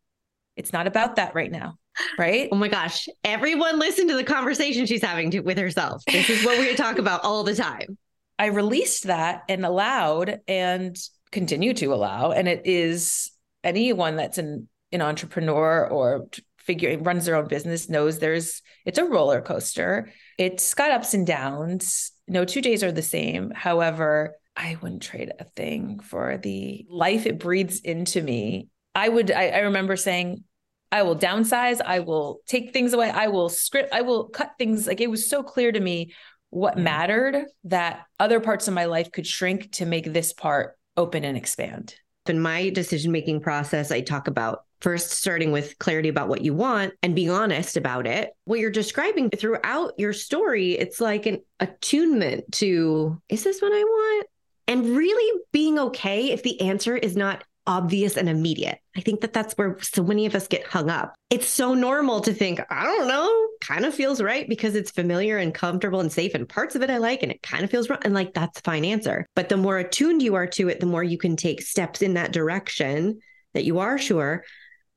It's 0.57 0.73
not 0.73 0.87
about 0.87 1.17
that 1.17 1.35
right 1.35 1.51
now. 1.51 1.79
Right. 2.19 2.49
Oh 2.53 2.57
my 2.57 2.69
gosh. 2.69 3.09
Everyone 3.25 3.79
listen 3.79 4.09
to 4.09 4.17
the 4.17 4.25
conversation 4.25 4.87
she's 4.87 5.03
having 5.03 5.31
to, 5.33 5.41
with 5.41 5.59
herself. 5.59 6.03
This 6.07 6.29
is 6.29 6.45
what 6.45 6.59
we 6.59 6.75
talk 6.75 6.99
about 6.99 7.25
all 7.25 7.43
the 7.43 7.55
time. 7.55 7.99
I 8.39 8.47
released 8.47 9.05
that 9.05 9.45
and 9.49 9.65
allowed 9.65 10.41
and 10.47 10.97
continue 11.31 11.73
to 11.75 11.95
allow. 11.95 12.33
And 12.33 12.49
it 12.49 12.63
is 12.67 13.31
anyone 13.65 14.17
that's 14.17 14.39
an, 14.39 14.69
an 14.93 15.01
entrepreneur 15.01 15.87
or 15.87 16.27
figure 16.67 16.99
runs 16.99 17.25
their 17.25 17.37
own 17.37 17.49
business 17.49 17.89
knows 17.89 18.19
there's 18.19 18.63
it's 18.85 18.99
a 18.99 19.05
roller 19.05 19.41
coaster. 19.41 20.13
It's 20.39 20.75
got 20.75 20.91
ups 20.91 21.15
and 21.15 21.27
downs. 21.27 22.13
No 22.29 22.45
two 22.45 22.61
days 22.61 22.83
are 22.83 22.93
the 22.93 23.03
same. 23.03 23.53
However, 23.55 24.37
I 24.57 24.77
wouldn't 24.81 25.03
trade 25.03 25.33
a 25.39 25.45
thing 25.45 26.01
for 26.01 26.39
the 26.39 26.87
life 26.91 27.27
it 27.27 27.39
breathes 27.39 27.81
into 27.81 28.23
me. 28.23 28.69
I 28.95 29.09
would 29.09 29.31
I, 29.31 29.49
I 29.49 29.59
remember 29.61 29.97
saying, 29.97 30.45
I 30.91 31.03
will 31.03 31.17
downsize, 31.17 31.81
I 31.85 32.01
will 32.01 32.41
take 32.47 32.73
things 32.73 32.93
away, 32.93 33.11
I 33.11 33.29
will 33.29 33.49
script, 33.49 33.93
I 33.93 34.03
will 34.03 34.29
cut 34.29 34.53
things. 34.59 34.87
Like 34.87 35.01
it 35.01 35.11
was 35.11 35.29
so 35.29 35.43
clear 35.43 35.73
to 35.73 35.81
me 35.81 36.15
what 36.51 36.77
mm. 36.77 36.83
mattered 36.83 37.45
that 37.65 38.05
other 38.19 38.41
parts 38.41 38.69
of 38.69 38.75
my 38.75 38.87
life 38.87 39.11
could 39.13 39.27
shrink 39.27 39.73
to 39.73 39.87
make 39.87 40.13
this 40.13 40.33
part 40.33 40.77
open 40.97 41.25
and 41.25 41.37
expand. 41.37 41.95
In 42.27 42.41
my 42.41 42.71
decision 42.71 43.13
making 43.13 43.41
process, 43.41 43.93
I 43.93 44.01
talk 44.01 44.27
about 44.27 44.61
first 44.81 45.11
starting 45.11 45.53
with 45.53 45.79
clarity 45.79 46.09
about 46.09 46.29
what 46.29 46.43
you 46.43 46.55
want 46.55 46.95
and 47.03 47.15
being 47.15 47.31
honest 47.31 47.77
about 47.77 48.07
it. 48.07 48.31
What 48.45 48.61
you're 48.61 48.71
describing 48.71 49.31
throughout 49.31 49.95
your 49.99 50.13
story, 50.13 50.73
it's 50.73 51.01
like 51.01 51.27
an 51.27 51.41
attunement 51.61 52.53
to, 52.53 53.21
is 53.29 53.45
this 53.45 53.63
what 53.63 53.73
I 53.73 53.83
want? 53.83 54.27
And 54.69 54.97
really 54.97 55.41
being 55.53 55.79
okay 55.79 56.31
if 56.33 56.43
the 56.43 56.61
answer 56.61 56.97
is 56.97 57.17
not 57.17 57.45
obvious 57.69 58.17
and 58.17 58.29
immediate. 58.29 58.79
I 58.97 59.01
think 59.01 59.23
that 59.23 59.33
that's 59.33 59.55
where 59.55 59.77
so 59.81 60.05
many 60.05 60.27
of 60.27 60.35
us 60.37 60.47
get 60.47 60.65
hung 60.67 60.89
up. 60.89 61.15
It's 61.31 61.49
so 61.49 61.75
normal 61.75 62.21
to 62.21 62.33
think, 62.33 62.61
I 62.71 62.85
don't 62.85 63.09
know, 63.09 63.49
kind 63.61 63.85
of 63.85 63.95
feels 63.95 64.23
right 64.23 64.49
because 64.49 64.77
it's 64.77 64.93
familiar 64.93 65.39
and 65.39 65.53
comfortable 65.53 66.01
and 66.01 66.13
safe, 66.13 66.35
and 66.35 66.49
parts 66.49 66.77
of 66.77 66.83
it 66.83 66.91
I 66.91 66.99
like, 66.99 67.25
and 67.25 67.33
it 67.33 67.43
kind 67.43 67.65
of 67.65 67.71
feels 67.71 67.91
wrong. 67.91 67.99
And 68.03 68.15
like, 68.15 68.35
that's 68.35 68.61
fine 68.61 68.85
answer. 68.85 69.27
But 69.35 69.49
the 69.49 69.57
more 69.57 69.79
attuned 69.79 70.23
you 70.23 70.37
are 70.37 70.47
to 70.49 70.69
it, 70.69 70.79
the 70.79 70.87
more 70.87 71.03
you 71.03 71.19
can 71.19 71.35
take 71.35 71.61
steps 71.61 72.03
in 72.03 72.15
that 72.15 72.33
direction 72.33 73.19
that 73.55 73.65
you 73.65 73.81
are 73.81 73.99
sure. 73.99 74.45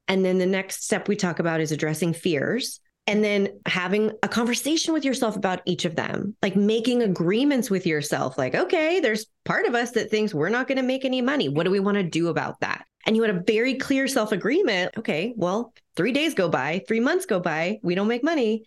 And 0.09 0.25
then 0.25 0.39
the 0.39 0.45
next 0.45 0.83
step 0.83 1.07
we 1.07 1.15
talk 1.15 1.39
about 1.39 1.61
is 1.61 1.71
addressing 1.71 2.13
fears 2.13 2.81
and 3.07 3.23
then 3.23 3.49
having 3.65 4.11
a 4.21 4.27
conversation 4.27 4.93
with 4.93 5.05
yourself 5.05 5.35
about 5.35 5.61
each 5.65 5.85
of 5.85 5.95
them, 5.95 6.35
like 6.41 6.55
making 6.55 7.01
agreements 7.01 7.69
with 7.69 7.87
yourself, 7.87 8.37
like, 8.37 8.53
okay, 8.53 8.99
there's 8.99 9.27
part 9.45 9.65
of 9.65 9.73
us 9.73 9.91
that 9.91 10.11
thinks 10.11 10.33
we're 10.33 10.49
not 10.49 10.67
going 10.67 10.77
to 10.77 10.83
make 10.83 11.05
any 11.05 11.21
money. 11.21 11.47
What 11.49 11.63
do 11.63 11.71
we 11.71 11.79
want 11.79 11.97
to 11.97 12.03
do 12.03 12.27
about 12.27 12.59
that? 12.59 12.85
And 13.05 13.15
you 13.15 13.23
had 13.23 13.35
a 13.35 13.43
very 13.47 13.75
clear 13.75 14.07
self 14.07 14.31
agreement. 14.31 14.95
Okay, 14.97 15.33
well, 15.37 15.73
three 15.95 16.11
days 16.11 16.33
go 16.33 16.49
by, 16.49 16.83
three 16.87 16.99
months 16.99 17.25
go 17.25 17.39
by, 17.39 17.79
we 17.81 17.95
don't 17.95 18.07
make 18.07 18.23
money 18.23 18.65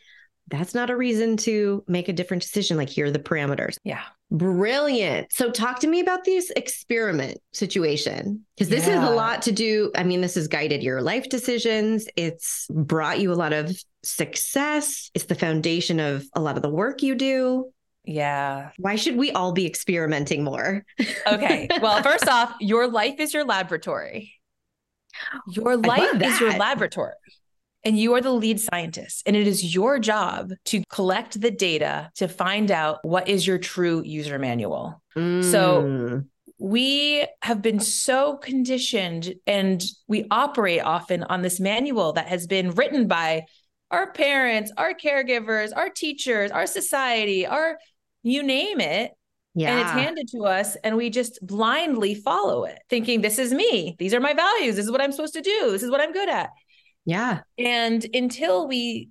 that's 0.48 0.74
not 0.74 0.90
a 0.90 0.96
reason 0.96 1.36
to 1.38 1.84
make 1.88 2.08
a 2.08 2.12
different 2.12 2.42
decision. 2.42 2.76
Like, 2.76 2.88
here 2.88 3.06
are 3.06 3.10
the 3.10 3.18
parameters. 3.18 3.76
Yeah. 3.84 4.02
Brilliant. 4.30 5.32
So, 5.32 5.50
talk 5.50 5.80
to 5.80 5.86
me 5.86 6.00
about 6.00 6.24
this 6.24 6.50
experiment 6.56 7.38
situation 7.52 8.44
because 8.56 8.68
this 8.68 8.86
yeah. 8.86 9.02
is 9.02 9.08
a 9.08 9.12
lot 9.12 9.42
to 9.42 9.52
do. 9.52 9.90
I 9.96 10.04
mean, 10.04 10.20
this 10.20 10.34
has 10.34 10.48
guided 10.48 10.82
your 10.82 11.02
life 11.02 11.28
decisions, 11.28 12.08
it's 12.16 12.66
brought 12.70 13.20
you 13.20 13.32
a 13.32 13.34
lot 13.34 13.52
of 13.52 13.76
success, 14.02 15.10
it's 15.14 15.26
the 15.26 15.34
foundation 15.34 16.00
of 16.00 16.24
a 16.34 16.40
lot 16.40 16.56
of 16.56 16.62
the 16.62 16.70
work 16.70 17.02
you 17.02 17.14
do. 17.14 17.70
Yeah. 18.04 18.70
Why 18.78 18.96
should 18.96 19.16
we 19.16 19.30
all 19.30 19.52
be 19.52 19.64
experimenting 19.64 20.42
more? 20.42 20.84
okay. 21.26 21.68
Well, 21.80 22.02
first 22.02 22.26
off, 22.28 22.54
your 22.58 22.88
life 22.88 23.20
is 23.20 23.32
your 23.32 23.44
laboratory. 23.44 24.34
Your 25.50 25.76
life 25.76 26.20
is 26.20 26.40
your 26.40 26.56
laboratory 26.56 27.12
and 27.84 27.98
you 27.98 28.14
are 28.14 28.20
the 28.20 28.32
lead 28.32 28.60
scientist 28.60 29.22
and 29.26 29.36
it 29.36 29.46
is 29.46 29.74
your 29.74 29.98
job 29.98 30.52
to 30.64 30.82
collect 30.88 31.40
the 31.40 31.50
data 31.50 32.10
to 32.16 32.28
find 32.28 32.70
out 32.70 32.98
what 33.02 33.28
is 33.28 33.46
your 33.46 33.58
true 33.58 34.02
user 34.04 34.38
manual 34.38 35.02
mm. 35.16 35.42
so 35.44 36.22
we 36.58 37.26
have 37.42 37.60
been 37.60 37.80
so 37.80 38.36
conditioned 38.36 39.34
and 39.46 39.82
we 40.06 40.26
operate 40.30 40.82
often 40.82 41.24
on 41.24 41.42
this 41.42 41.58
manual 41.58 42.12
that 42.12 42.28
has 42.28 42.46
been 42.46 42.70
written 42.72 43.08
by 43.08 43.42
our 43.90 44.12
parents 44.12 44.72
our 44.76 44.94
caregivers 44.94 45.70
our 45.76 45.88
teachers 45.88 46.50
our 46.50 46.66
society 46.66 47.46
our 47.46 47.78
you 48.22 48.42
name 48.42 48.80
it 48.80 49.12
yeah. 49.54 49.72
And 49.72 49.80
it's 49.80 49.90
handed 49.90 50.28
to 50.28 50.44
us, 50.44 50.76
and 50.76 50.96
we 50.96 51.10
just 51.10 51.38
blindly 51.46 52.14
follow 52.14 52.64
it, 52.64 52.78
thinking, 52.88 53.20
This 53.20 53.38
is 53.38 53.52
me. 53.52 53.96
These 53.98 54.14
are 54.14 54.20
my 54.20 54.32
values. 54.32 54.76
This 54.76 54.86
is 54.86 54.90
what 54.90 55.02
I'm 55.02 55.12
supposed 55.12 55.34
to 55.34 55.42
do. 55.42 55.70
This 55.70 55.82
is 55.82 55.90
what 55.90 56.00
I'm 56.00 56.12
good 56.12 56.28
at. 56.28 56.50
Yeah. 57.04 57.40
And 57.58 58.06
until 58.14 58.68
we 58.68 59.10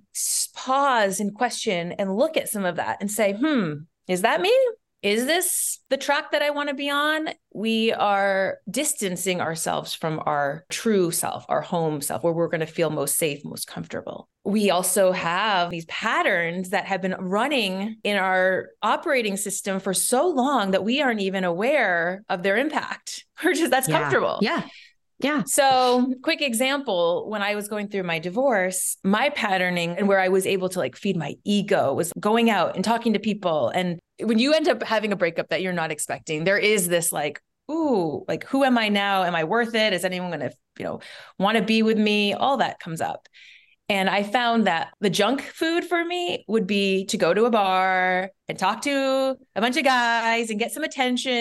pause 0.56 1.20
and 1.20 1.34
question 1.34 1.94
and 1.94 2.16
look 2.16 2.38
at 2.38 2.50
some 2.50 2.66
of 2.66 2.78
that 2.78 2.98
and 3.02 3.12
say, 3.12 3.34
hmm, 3.34 3.74
is 4.08 4.22
that 4.22 4.42
me? 4.42 4.56
Is 5.02 5.26
this 5.26 5.80
the 5.90 5.98
track 5.98 6.32
that 6.32 6.44
I 6.44 6.52
want 6.52 6.70
to 6.70 6.76
be 6.76 6.90
on? 6.90 7.30
We 7.54 7.92
are 7.92 8.60
distancing 8.70 9.42
ourselves 9.42 9.96
from 9.96 10.22
our 10.28 10.64
true 10.70 11.10
self, 11.10 11.44
our 11.50 11.62
home 11.62 12.02
self, 12.02 12.24
where 12.24 12.34
we're 12.34 12.50
going 12.50 12.60
to 12.60 12.68
feel 12.68 12.92
most 12.92 13.18
safe, 13.18 13.44
most 13.44 13.66
comfortable. 13.66 14.30
We 14.44 14.70
also 14.70 15.12
have 15.12 15.72
these 15.72 15.86
patterns 15.86 16.70
that 16.70 16.86
have 16.86 17.02
been 17.02 17.16
running 17.16 17.98
in 18.04 18.18
our 18.18 18.70
operating 18.84 19.38
system 19.38 19.80
for 19.80 19.94
so 19.94 20.28
long 20.28 20.72
that 20.72 20.84
we 20.84 21.02
aren't 21.02 21.22
even 21.22 21.46
aware 21.46 22.24
of 22.30 22.44
their 22.44 22.58
impact. 22.58 23.26
We're 23.44 23.56
just 23.56 23.72
that's 23.72 23.90
yeah. 23.90 24.02
comfortable. 24.02 24.38
Yeah. 24.42 24.68
Yeah. 25.24 25.44
So, 25.46 26.14
quick 26.24 26.42
example 26.42 27.30
when 27.30 27.42
I 27.42 27.56
was 27.56 27.68
going 27.68 27.90
through 27.90 28.04
my 28.04 28.20
divorce, 28.20 28.98
my 29.04 29.30
patterning 29.30 29.98
and 29.98 30.08
where 30.08 30.20
I 30.20 30.30
was 30.30 30.46
able 30.46 30.70
to 30.70 30.80
like 30.80 30.96
feed 30.96 31.16
my 31.16 31.36
ego 31.44 31.94
was 31.94 32.12
going 32.20 32.50
out 32.50 32.76
and 32.76 32.84
talking 32.84 33.14
to 33.14 33.20
people. 33.20 33.70
And 33.70 34.00
when 34.20 34.40
you 34.40 34.54
end 34.54 34.68
up 34.68 34.84
having 34.84 35.12
a 35.12 35.16
breakup 35.16 35.50
that 35.50 35.62
you're 35.62 35.74
not 35.74 35.92
expecting, 35.92 36.44
there 36.44 36.58
is 36.58 36.88
this 36.88 37.12
like, 37.12 37.42
ooh, 37.70 38.26
like, 38.28 38.46
who 38.46 38.64
am 38.64 38.78
I 38.78 38.90
now? 38.90 39.24
Am 39.24 39.36
I 39.36 39.44
worth 39.44 39.76
it? 39.76 39.94
Is 39.94 40.06
anyone 40.06 40.30
going 40.30 40.42
to, 40.42 40.52
you 40.78 40.86
know, 40.86 41.00
want 41.38 41.58
to 41.58 41.64
be 41.64 41.84
with 41.84 41.98
me? 41.98 42.34
All 42.34 42.58
that 42.58 42.80
comes 42.80 43.02
up. 43.02 43.28
And 43.92 44.10
I 44.10 44.24
found 44.24 44.68
that 44.68 44.94
the 45.02 45.10
junk 45.10 45.42
food 45.42 45.84
for 45.84 46.02
me 46.06 46.46
would 46.48 46.66
be 46.66 47.04
to 47.08 47.18
go 47.18 47.34
to 47.34 47.44
a 47.44 47.50
bar 47.50 48.32
and 48.48 48.58
talk 48.58 48.84
to 48.84 49.36
a 49.54 49.60
bunch 49.60 49.76
of 49.76 49.84
guys 49.84 50.50
and 50.50 50.58
get 50.58 50.72
some 50.72 50.86
attention 50.86 51.34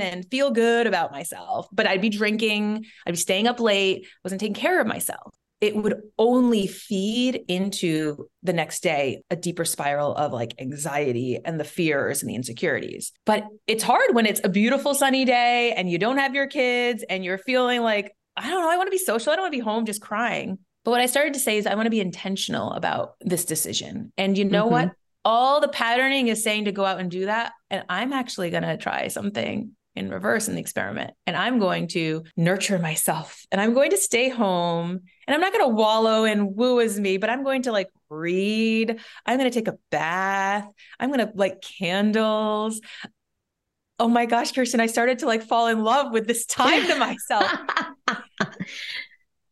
and 0.00 0.26
feel 0.30 0.50
good 0.50 0.86
about 0.86 1.12
myself. 1.12 1.68
But 1.70 1.86
I'd 1.86 2.00
be 2.00 2.08
drinking, 2.08 2.86
I'd 3.06 3.10
be 3.10 3.18
staying 3.18 3.46
up 3.46 3.60
late, 3.60 4.06
wasn't 4.24 4.40
taking 4.40 4.54
care 4.54 4.80
of 4.80 4.86
myself. 4.86 5.34
It 5.60 5.76
would 5.76 6.00
only 6.18 6.66
feed 6.66 7.42
into 7.46 8.26
the 8.42 8.54
next 8.54 8.82
day 8.82 9.20
a 9.28 9.36
deeper 9.36 9.66
spiral 9.66 10.14
of 10.14 10.32
like 10.32 10.54
anxiety 10.58 11.38
and 11.44 11.60
the 11.60 11.64
fears 11.64 12.22
and 12.22 12.30
the 12.30 12.36
insecurities. 12.36 13.12
But 13.26 13.44
it's 13.66 13.84
hard 13.84 14.14
when 14.14 14.24
it's 14.24 14.40
a 14.42 14.48
beautiful 14.48 14.94
sunny 14.94 15.26
day 15.26 15.74
and 15.76 15.90
you 15.90 15.98
don't 15.98 16.16
have 16.16 16.34
your 16.34 16.46
kids 16.46 17.04
and 17.10 17.22
you're 17.22 17.36
feeling 17.36 17.82
like, 17.82 18.16
I 18.34 18.48
don't 18.48 18.62
know, 18.62 18.70
I 18.70 18.78
want 18.78 18.86
to 18.86 18.92
be 18.92 18.96
social. 18.96 19.30
I 19.30 19.36
don't 19.36 19.42
want 19.42 19.52
to 19.52 19.58
be 19.58 19.62
home 19.62 19.84
just 19.84 20.00
crying. 20.00 20.58
But 20.84 20.92
what 20.92 21.00
I 21.00 21.06
started 21.06 21.34
to 21.34 21.40
say 21.40 21.58
is, 21.58 21.66
I 21.66 21.74
want 21.74 21.86
to 21.86 21.90
be 21.90 22.00
intentional 22.00 22.72
about 22.72 23.14
this 23.20 23.44
decision. 23.44 24.12
And 24.16 24.38
you 24.38 24.44
know 24.44 24.64
mm-hmm. 24.64 24.72
what? 24.72 24.92
All 25.24 25.60
the 25.60 25.68
patterning 25.68 26.28
is 26.28 26.42
saying 26.42 26.66
to 26.66 26.72
go 26.72 26.84
out 26.84 27.00
and 27.00 27.10
do 27.10 27.26
that. 27.26 27.52
And 27.70 27.84
I'm 27.88 28.12
actually 28.12 28.50
going 28.50 28.62
to 28.62 28.76
try 28.76 29.08
something 29.08 29.72
in 29.98 30.08
reverse 30.08 30.48
in 30.48 30.54
the 30.54 30.60
experiment. 30.60 31.12
And 31.26 31.36
I'm 31.36 31.58
going 31.58 31.88
to 31.88 32.24
nurture 32.36 32.78
myself 32.78 33.44
and 33.50 33.60
I'm 33.60 33.74
going 33.74 33.90
to 33.90 33.96
stay 33.96 34.28
home 34.28 35.00
and 35.26 35.34
I'm 35.34 35.40
not 35.40 35.52
going 35.52 35.64
to 35.64 35.74
wallow 35.74 36.24
in 36.24 36.54
woo 36.54 36.78
is 36.78 36.98
me, 36.98 37.18
but 37.18 37.28
I'm 37.28 37.42
going 37.42 37.62
to 37.62 37.72
like 37.72 37.90
read. 38.08 38.98
I'm 39.26 39.38
going 39.38 39.50
to 39.50 39.54
take 39.54 39.68
a 39.68 39.78
bath. 39.90 40.70
I'm 40.98 41.12
going 41.12 41.26
to 41.26 41.32
like 41.34 41.60
candles. 41.60 42.80
Oh 43.98 44.08
my 44.08 44.26
gosh, 44.26 44.52
Kirsten, 44.52 44.80
I 44.80 44.86
started 44.86 45.18
to 45.20 45.26
like 45.26 45.42
fall 45.42 45.66
in 45.66 45.82
love 45.82 46.12
with 46.12 46.26
this 46.26 46.46
time 46.46 46.86
to 46.86 46.96
myself. 46.98 47.52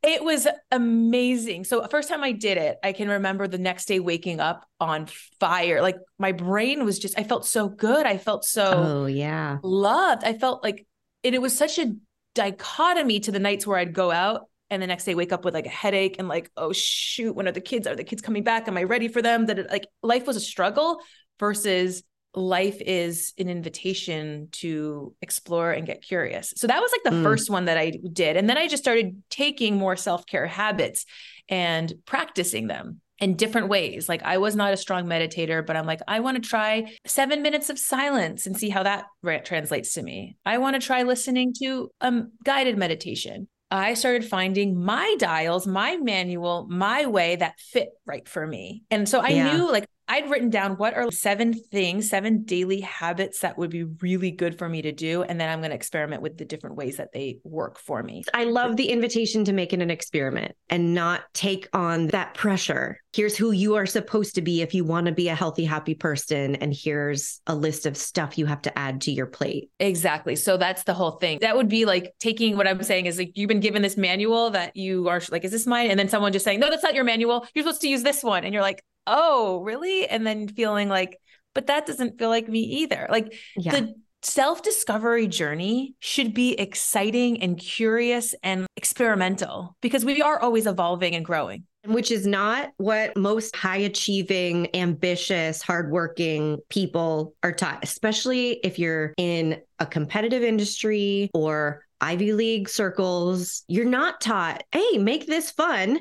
It 0.03 0.23
was 0.23 0.47
amazing. 0.71 1.65
So 1.65 1.87
first 1.89 2.09
time 2.09 2.23
I 2.23 2.33
did 2.33 2.59
it, 2.59 2.79
I 2.83 2.93
can 2.93 3.09
remember 3.09 3.49
the 3.49 3.59
next 3.59 3.87
day 3.87 3.99
waking 4.01 4.41
up 4.41 4.67
on 4.79 5.07
fire. 5.41 5.83
Like 5.83 5.97
my 6.19 6.33
brain 6.33 6.85
was 6.85 6.99
just 6.99 7.19
I 7.19 7.25
felt 7.25 7.47
so 7.47 7.69
good. 7.69 8.07
I 8.07 8.19
felt 8.19 8.45
so 8.45 8.73
Oh 8.87 9.07
yeah. 9.07 9.59
loved. 9.63 10.25
I 10.25 10.35
felt 10.35 10.63
like 10.63 10.87
and 11.25 11.35
it 11.35 11.43
was 11.43 11.57
such 11.57 11.79
a 11.79 11.95
dichotomy 12.35 13.21
to 13.21 13.33
the 13.33 13.39
nights 13.39 13.67
where 13.67 13.79
I'd 13.79 13.95
go 13.95 14.11
out 14.13 14.43
and 14.71 14.83
the 14.83 14.87
next 14.87 15.05
day 15.05 15.15
wake 15.15 15.33
up 15.33 15.45
with 15.45 15.55
like 15.55 15.67
a 15.67 15.71
headache 15.71 16.17
and 16.19 16.29
like 16.29 16.51
oh 16.57 16.73
shoot 16.73 17.35
when 17.35 17.49
are 17.49 17.53
the 17.53 17.61
kids 17.61 17.87
are 17.87 17.97
the 17.97 18.05
kids 18.05 18.21
coming 18.21 18.43
back 18.43 18.67
am 18.69 18.77
i 18.77 18.83
ready 18.83 19.09
for 19.09 19.23
them 19.23 19.47
that 19.47 19.59
it, 19.59 19.71
like 19.71 19.87
life 20.03 20.27
was 20.27 20.37
a 20.37 20.41
struggle 20.41 21.01
versus 21.39 22.03
life 22.37 22.81
is 22.83 23.33
an 23.39 23.49
invitation 23.49 24.49
to 24.53 25.15
explore 25.23 25.73
and 25.73 25.87
get 25.87 26.03
curious. 26.03 26.53
So 26.57 26.67
that 26.67 26.81
was 26.81 26.93
like 26.93 27.03
the 27.03 27.19
mm. 27.19 27.23
first 27.23 27.51
one 27.51 27.65
that 27.65 27.79
I 27.79 27.93
did. 28.13 28.37
And 28.37 28.49
then 28.49 28.59
I 28.59 28.69
just 28.69 28.83
started 28.83 29.23
taking 29.31 29.77
more 29.77 29.97
self 29.97 30.27
care 30.27 30.47
habits 30.47 31.07
and 31.49 31.93
practicing 32.05 32.67
them 32.67 33.01
in 33.19 33.35
different 33.35 33.69
ways. 33.69 34.09
Like 34.09 34.23
I 34.23 34.37
was 34.37 34.55
not 34.55 34.75
a 34.75 34.77
strong 34.77 35.07
meditator, 35.07 35.67
but 35.67 35.77
I'm 35.77 35.87
like, 35.87 36.01
I 36.07 36.21
want 36.21 36.43
to 36.43 36.47
try 36.47 36.95
seven 37.07 37.41
minutes 37.41 37.71
of 37.71 37.79
silence 37.79 38.47
and 38.47 38.57
see 38.57 38.69
how 38.69 38.83
that 38.83 39.07
translates 39.45 39.95
to 39.95 40.03
me. 40.03 40.37
I 40.45 40.59
want 40.59 40.75
to 40.81 40.87
try 40.87 41.03
listening 41.03 41.55
to 41.63 41.91
a 42.03 42.09
um, 42.09 42.33
guided 42.45 42.77
meditation. 42.77 43.49
I 43.71 43.95
started 43.95 44.25
finding 44.25 44.81
my 44.81 45.17
dials, 45.19 45.67
my 45.67 45.97
manual, 45.97 46.67
my 46.69 47.07
way 47.07 47.37
that 47.37 47.59
fit 47.59 47.89
right 48.05 48.29
for 48.29 48.47
me. 48.47 48.85
And 48.91 49.09
so 49.09 49.21
I 49.21 49.31
yeah. 49.31 49.57
knew 49.57 49.73
like 49.73 49.87
I'd 50.09 50.31
written 50.31 50.51
down 50.51 50.77
what 50.77 50.95
are 50.95 51.11
seven 51.11 51.53
things, 51.53 52.09
seven 52.09 52.43
daily 52.45 52.81
habits 52.81 53.41
that 53.41 53.59
would 53.59 53.71
be 53.71 53.85
really 53.85 54.31
good 54.31 54.59
for 54.59 54.69
me 54.69 54.83
to 54.83 54.93
do. 54.93 55.23
And 55.23 55.41
then 55.41 55.49
I'm 55.49 55.61
going 55.61 55.71
to 55.71 55.77
experiment 55.77 56.23
with 56.23 56.39
the 56.39 56.45
different 56.45 56.77
ways 56.77 56.99
that 56.99 57.13
they 57.13 57.41
work 57.45 57.79
for 57.79 58.03
me. 58.03 58.23
I 58.33 58.45
love 58.45 58.77
the 58.77 58.89
invitation 58.89 59.45
to 59.47 59.53
make 59.53 59.73
it 59.73 59.83
an 59.83 59.91
experiment 59.91 60.55
and 60.69 60.95
not 60.95 61.23
take 61.33 61.69
on 61.73 62.09
that 62.09 62.35
pressure. 62.35 63.01
Here's 63.13 63.37
who 63.37 63.51
you 63.51 63.75
are 63.77 63.87
supposed 63.87 64.35
to 64.37 64.43
be 64.43 64.63
if 64.63 64.75
you 64.75 64.85
want 64.85 65.07
to 65.07 65.13
be 65.13 65.29
a 65.29 65.35
healthy, 65.35 65.65
happy 65.65 65.95
person. 65.95 66.57
And 66.57 66.73
here's 66.75 67.41
a 67.47 67.55
list 67.55 67.87
of 67.87 67.97
stuff 67.97 68.39
you 68.39 68.47
have 68.47 68.63
to 68.63 68.79
add 68.79 69.01
to 69.03 69.11
your 69.11 69.27
plate. 69.27 69.71
Exactly. 69.81 70.37
So 70.37 70.57
that's 70.57 70.85
the 70.85 70.95
whole 70.95 71.13
thing. 71.13 71.39
That 71.41 71.57
would 71.57 71.69
be 71.69 71.85
like 71.85 72.15
taking 72.21 72.57
what 72.57 72.69
I'm 72.69 72.83
saying 72.83 73.07
is 73.07 73.19
like 73.19 73.33
you've 73.35 73.49
been 73.49 73.61
given 73.61 73.83
this 73.83 73.97
manual 73.97 74.51
that 74.51 74.77
you 74.77 75.09
are 75.09 75.21
like, 75.31 75.45
is 75.45 75.51
this 75.51 75.67
mine? 75.67 75.91
And 75.91 75.99
then 75.99 76.09
someone 76.09 76.33
just 76.33 76.45
saying, 76.45 76.61
no, 76.61 76.71
that's 76.71 76.83
not 76.83 76.95
your 76.95 77.05
manual. 77.05 77.47
You're 77.55 77.65
supposed 77.65 77.81
to 77.81 77.89
use 77.89 78.03
this 78.03 78.23
one. 78.23 78.45
And 78.45 78.53
you're 78.53 78.63
like, 78.63 78.83
oh, 79.07 79.63
really? 79.63 80.07
And 80.07 80.27
then 80.27 80.49
feeling 80.49 80.89
like, 80.89 81.19
but 81.55 81.67
that 81.69 81.87
doesn't 81.87 82.19
feel 82.19 82.29
like 82.29 82.49
me 82.49 82.61
either. 82.61 83.07
Like 83.11 83.35
yeah. 83.57 83.73
the 83.73 83.95
self 84.23 84.63
discovery 84.63 85.27
journey 85.27 85.95
should 86.01 86.35
be 86.35 86.53
exciting 86.53 87.43
and 87.43 87.59
curious 87.59 88.35
and 88.43 88.67
experimental 88.77 89.77
because 89.81 90.05
we 90.05 90.21
are 90.23 90.39
always 90.41 90.67
evolving 90.67 91.15
and 91.15 91.25
growing 91.25 91.65
which 91.87 92.11
is 92.11 92.27
not 92.27 92.71
what 92.77 93.17
most 93.17 93.55
high 93.55 93.77
achieving, 93.79 94.75
ambitious, 94.75 95.63
hardworking 95.63 96.59
people 96.69 97.35
are 97.43 97.53
taught, 97.53 97.79
especially 97.83 98.61
if 98.65 98.79
you're 98.79 99.15
in 99.17 99.61
a 99.79 99.87
competitive 99.87 100.43
industry 100.43 101.31
or 101.33 101.85
Ivy 102.01 102.33
League 102.33 102.69
circles, 102.69 103.65
you're 103.69 103.85
not 103.85 104.21
taught, 104.21 104.63
hey, 104.73 104.99
make 104.99 105.27
this 105.27 105.51
fun 105.51 106.01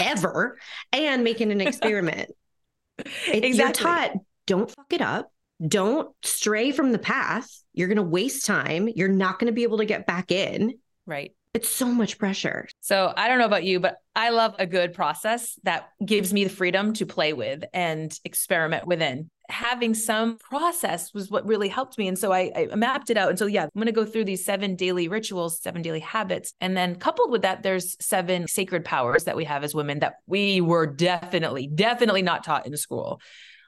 ever 0.00 0.58
and 0.92 1.24
making 1.24 1.52
an 1.52 1.60
experiment. 1.66 2.30
Exactly. 2.98 3.50
You're 3.50 3.72
taught, 3.72 4.12
don't 4.46 4.70
fuck 4.70 4.92
it 4.92 5.00
up. 5.00 5.32
Don't 5.66 6.14
stray 6.22 6.70
from 6.70 6.92
the 6.92 6.98
path. 6.98 7.50
You're 7.72 7.88
going 7.88 7.96
to 7.96 8.02
waste 8.02 8.46
time. 8.46 8.88
You're 8.88 9.08
not 9.08 9.38
going 9.38 9.46
to 9.46 9.52
be 9.52 9.64
able 9.64 9.78
to 9.78 9.84
get 9.84 10.06
back 10.06 10.30
in. 10.30 10.74
Right. 11.06 11.34
It's 11.54 11.68
so 11.68 11.86
much 11.86 12.18
pressure. 12.18 12.68
So 12.80 13.12
I 13.16 13.26
don't 13.26 13.38
know 13.38 13.46
about 13.46 13.64
you, 13.64 13.80
but 13.80 13.96
I 14.14 14.30
love 14.30 14.54
a 14.58 14.66
good 14.66 14.92
process 14.92 15.58
that 15.64 15.88
gives 16.04 16.32
me 16.32 16.44
the 16.44 16.50
freedom 16.50 16.92
to 16.94 17.06
play 17.06 17.32
with 17.32 17.64
and 17.72 18.16
experiment 18.24 18.86
within. 18.86 19.30
Having 19.48 19.94
some 19.94 20.36
process 20.38 21.14
was 21.14 21.30
what 21.30 21.46
really 21.46 21.68
helped 21.68 21.96
me. 21.98 22.08
And 22.08 22.18
so 22.18 22.32
I, 22.32 22.68
I 22.72 22.74
mapped 22.76 23.10
it 23.10 23.16
out. 23.16 23.30
And 23.30 23.38
so, 23.38 23.46
yeah, 23.46 23.62
I'm 23.62 23.70
going 23.74 23.86
to 23.86 23.92
go 23.92 24.04
through 24.04 24.24
these 24.24 24.44
seven 24.44 24.76
daily 24.76 25.08
rituals, 25.08 25.60
seven 25.60 25.82
daily 25.82 26.00
habits. 26.00 26.52
And 26.60 26.76
then 26.76 26.96
coupled 26.96 27.30
with 27.30 27.42
that, 27.42 27.62
there's 27.62 27.96
seven 28.00 28.46
sacred 28.46 28.84
powers 28.84 29.24
that 29.24 29.36
we 29.36 29.44
have 29.44 29.64
as 29.64 29.74
women 29.74 30.00
that 30.00 30.16
we 30.26 30.60
were 30.60 30.86
definitely, 30.86 31.66
definitely 31.66 32.22
not 32.22 32.44
taught 32.44 32.66
in 32.66 32.76
school. 32.76 33.20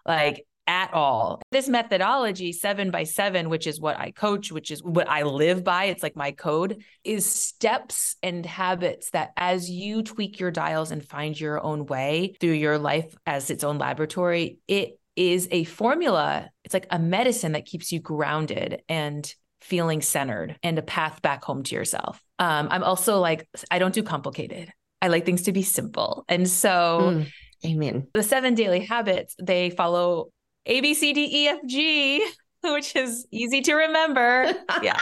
Like 0.07 0.47
at 0.71 0.95
all. 0.95 1.43
This 1.51 1.69
methodology, 1.69 2.53
seven 2.53 2.93
by 2.93 3.03
seven, 3.03 3.49
which 3.49 3.67
is 3.67 3.81
what 3.81 3.99
I 3.99 4.13
coach, 4.13 4.53
which 4.53 4.71
is 4.71 4.81
what 4.85 5.09
I 5.09 5.25
live 5.25 5.65
by, 5.65 5.87
it's 5.87 6.03
like 6.03 6.15
my 6.15 6.31
code, 6.31 6.85
is 7.03 7.27
steps 7.27 8.15
and 8.23 8.47
habits 8.47 9.11
that 9.11 9.31
as 9.37 9.69
you 9.69 10.05
tweak 10.05 10.39
your 10.39 10.53
dials 10.53 10.93
and 10.93 11.05
find 11.05 11.39
your 11.39 11.61
own 11.61 11.87
way 11.87 12.37
through 12.39 12.53
your 12.53 12.79
life 12.79 13.13
as 13.27 13.51
its 13.51 13.65
own 13.65 13.79
laboratory, 13.79 14.59
it 14.69 15.00
is 15.17 15.49
a 15.51 15.65
formula. 15.65 16.51
It's 16.65 16.75
like 16.75 16.87
a 16.91 16.99
medicine 16.99 17.53
that 17.53 17.67
keeps 17.67 17.93
you 17.93 18.01
grounded 18.01 18.83
and 18.89 19.33
feeling 19.61 20.01
centered 20.01 20.57
and 20.63 20.79
a 20.79 20.83
path 20.83 21.21
back 21.23 21.45
home 21.45 21.63
to 21.65 21.75
yourself. 21.75 22.23
Um, 22.39 22.69
I'm 22.71 22.83
also 22.83 23.21
like, 23.21 23.47
I 23.71 23.79
don't 23.79 23.95
do 23.95 24.03
complicated. 24.03 24.73
I 25.03 25.09
like 25.09 25.27
things 25.27 25.43
to 25.43 25.53
be 25.53 25.63
simple. 25.63 26.25
And 26.29 26.49
so, 26.49 27.01
mm. 27.03 27.27
Amen. 27.65 28.07
The 28.15 28.23
seven 28.23 28.55
daily 28.55 28.81
habits, 28.81 29.37
they 29.41 29.71
follow 29.71 30.31
a, 30.67 30.81
B, 30.81 30.95
C, 30.95 31.13
D, 31.13 31.29
E, 31.31 31.49
F, 31.49 31.59
G, 31.67 32.27
which 32.63 32.97
is 32.97 33.27
easy 33.31 33.61
to 33.63 33.75
remember. 33.75 34.53
Yeah. 34.83 34.99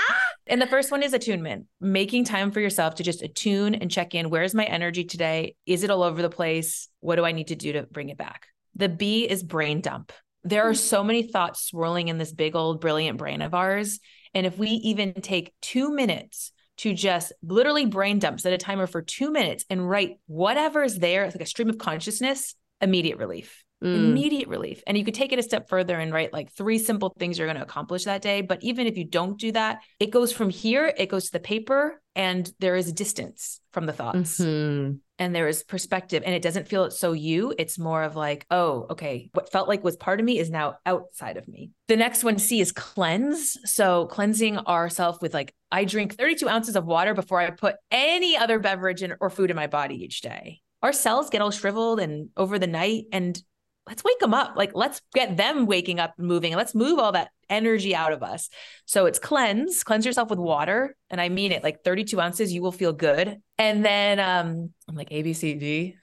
and 0.46 0.60
the 0.60 0.66
first 0.66 0.90
one 0.90 1.02
is 1.02 1.12
attunement, 1.12 1.66
making 1.80 2.24
time 2.24 2.50
for 2.50 2.60
yourself 2.60 2.96
to 2.96 3.04
just 3.04 3.22
attune 3.22 3.76
and 3.76 3.90
check 3.90 4.14
in. 4.14 4.30
Where's 4.30 4.54
my 4.54 4.64
energy 4.64 5.04
today? 5.04 5.54
Is 5.66 5.84
it 5.84 5.90
all 5.90 6.02
over 6.02 6.20
the 6.20 6.30
place? 6.30 6.88
What 7.00 7.16
do 7.16 7.24
I 7.24 7.32
need 7.32 7.48
to 7.48 7.56
do 7.56 7.72
to 7.74 7.82
bring 7.84 8.08
it 8.08 8.18
back? 8.18 8.48
The 8.74 8.88
B 8.88 9.28
is 9.28 9.42
brain 9.42 9.81
dump. 9.81 10.12
There 10.44 10.66
are 10.68 10.72
hmm. 10.72 10.76
so 10.76 11.04
many 11.04 11.22
thoughts 11.24 11.64
swirling 11.64 12.09
in 12.09 12.18
this 12.18 12.33
big 12.33 12.57
old 12.57 12.81
brilliant 12.81 13.18
brain 13.18 13.42
of 13.42 13.54
ours. 13.54 14.00
And 14.35 14.46
if 14.46 14.59
we 14.59 14.68
even 14.68 15.14
take 15.14 15.54
two 15.61 15.90
minutes 15.90 16.52
to 16.78 16.94
just 16.94 17.33
literally 17.42 17.87
brain 17.87 18.18
dump, 18.18 18.40
set 18.40 18.52
a 18.52 18.59
timer 18.59 18.87
for 18.87 19.02
two 19.02 19.33
minutes 19.33 19.64
and 19.68 19.88
write 19.88 20.18
whatever 20.26 20.85
is 20.85 20.98
there, 20.98 21.24
it's 21.24 21.35
like 21.35 21.42
a 21.42 21.46
stream 21.46 21.68
of 21.68 21.78
consciousness, 21.78 22.54
immediate 22.81 23.18
relief. 23.18 23.64
Mm. 23.83 23.94
Immediate 23.94 24.48
relief. 24.48 24.83
And 24.87 24.98
you 24.98 25.04
could 25.04 25.14
take 25.14 25.33
it 25.33 25.38
a 25.38 25.42
step 25.42 25.68
further 25.68 25.96
and 25.96 26.12
write 26.12 26.33
like 26.33 26.52
three 26.52 26.78
simple 26.78 27.14
things 27.18 27.38
you're 27.38 27.46
going 27.46 27.57
to 27.57 27.62
accomplish 27.62 28.04
that 28.04 28.22
day. 28.22 28.40
But 28.40 28.62
even 28.62 28.87
if 28.87 28.96
you 28.96 29.04
don't 29.04 29.38
do 29.38 29.52
that, 29.52 29.83
it 30.00 30.11
goes 30.11 30.33
from 30.33 30.50
here, 30.50 30.92
it 30.96 31.09
goes 31.09 31.26
to 31.26 31.33
the 31.33 31.40
paper, 31.40 32.00
and 32.18 32.52
there 32.59 32.74
is 32.74 32.92
distance 32.92 33.61
from 33.72 33.87
the 33.87 33.92
thoughts. 33.92 34.40
Mm-hmm. 34.40 34.96
And 35.20 35.35
there 35.35 35.48
is 35.48 35.62
perspective, 35.62 36.22
and 36.26 36.35
it 36.35 36.42
doesn't 36.42 36.68
feel 36.68 36.90
so 36.90 37.12
you. 37.12 37.54
It's 37.59 37.78
more 37.78 38.02
of 38.02 38.14
like, 38.14 38.46
oh, 38.50 38.87
okay, 38.90 39.31
what 39.33 39.50
felt 39.50 39.68
like 39.68 39.83
was 39.83 39.96
part 39.96 40.20
of 40.20 40.26
me 40.26 40.38
is 40.38 40.50
now 40.50 40.76
outside 40.85 41.37
of 41.37 41.48
me. 41.48 41.70
The 41.88 41.96
next 41.96 42.22
one, 42.22 42.38
C, 42.38 42.61
is 42.61 42.70
cleanse. 42.70 43.57
So 43.64 44.07
cleansing 44.07 44.59
ourselves 44.59 45.18
with 45.20 45.35
like, 45.35 45.54
I 45.72 45.85
drink 45.85 46.14
32 46.14 46.48
ounces 46.48 46.76
of 46.76 46.85
water 46.85 47.14
before 47.14 47.40
I 47.40 47.50
put 47.50 47.76
any 47.90 48.37
other 48.37 48.59
beverage 48.59 49.02
in, 49.02 49.14
or 49.20 49.31
food 49.31 49.50
in 49.50 49.57
my 49.57 49.66
body 49.66 49.96
each 50.04 50.20
day 50.20 50.61
our 50.83 50.92
cells 50.92 51.31
get 51.31 51.42
all 51.42 51.50
shriveled 51.50 52.00
and 52.00 52.28
over 52.37 52.59
the 52.59 52.66
night 52.66 53.07
and 53.12 53.42
let's 53.88 54.05
wake 54.05 54.18
them 54.18 54.35
up. 54.35 54.55
Like, 54.57 54.72
let's 54.74 55.01
get 55.14 55.37
them 55.37 55.66
waking 55.66 55.98
up 55.98 56.14
and 56.18 56.27
moving. 56.27 56.53
And 56.53 56.59
let's 56.59 56.74
move 56.74 56.98
all 56.98 57.12
that 57.12 57.31
energy 57.48 57.94
out 57.94 58.12
of 58.12 58.22
us. 58.22 58.51
So 58.85 59.07
it's 59.07 59.18
cleanse, 59.18 59.83
cleanse 59.83 60.05
yourself 60.05 60.31
with 60.31 60.38
water. 60.38 60.94
And 61.11 61.20
I 61.20 61.31
mean 61.31 61.53
it 61.53 61.62
like 61.62 61.83
32 61.83 62.20
ounces, 62.20 62.53
you 62.53 62.62
will 62.62 62.72
feel 62.72 62.92
good. 62.92 63.38
And 63.57 63.85
then 63.85 64.20
um, 64.20 64.70
I'm 64.87 64.94
like 64.94 65.11
ABCD. 65.11 65.94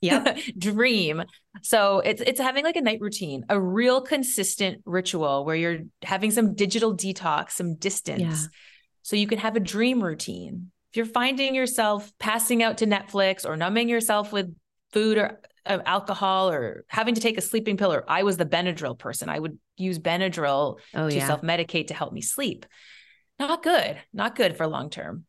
Yeah. 0.00 0.36
Dream. 0.58 1.24
So 1.62 2.00
it's 2.00 2.22
it's 2.22 2.40
having 2.40 2.64
like 2.64 2.76
a 2.76 2.80
night 2.80 3.00
routine, 3.00 3.44
a 3.48 3.60
real 3.60 4.00
consistent 4.00 4.82
ritual 4.84 5.44
where 5.44 5.56
you're 5.56 5.80
having 6.02 6.30
some 6.30 6.54
digital 6.54 6.96
detox, 6.96 7.52
some 7.52 7.76
distance. 7.76 8.20
Yeah. 8.22 8.48
So 9.02 9.16
you 9.16 9.26
can 9.26 9.38
have 9.38 9.56
a 9.56 9.60
dream 9.60 10.02
routine. 10.02 10.70
If 10.90 10.96
you're 10.96 11.06
finding 11.06 11.54
yourself 11.54 12.10
passing 12.18 12.62
out 12.62 12.78
to 12.78 12.86
Netflix 12.86 13.44
or 13.44 13.56
numbing 13.56 13.88
yourself 13.88 14.32
with 14.32 14.54
food 14.92 15.18
or 15.18 15.40
uh, 15.66 15.78
alcohol 15.86 16.50
or 16.50 16.84
having 16.88 17.14
to 17.14 17.20
take 17.20 17.38
a 17.38 17.40
sleeping 17.40 17.76
pill 17.76 17.92
or 17.92 18.04
I 18.08 18.22
was 18.22 18.36
the 18.36 18.46
Benadryl 18.46 18.98
person. 18.98 19.28
I 19.28 19.38
would 19.38 19.58
use 19.76 19.98
Benadryl 19.98 20.78
oh, 20.94 21.08
to 21.08 21.14
yeah. 21.14 21.26
self 21.26 21.42
medicate 21.42 21.88
to 21.88 21.94
help 21.94 22.12
me 22.12 22.20
sleep. 22.20 22.66
Not 23.38 23.62
good, 23.62 23.98
not 24.12 24.36
good 24.36 24.56
for 24.56 24.66
long 24.66 24.90
term. 24.90 25.24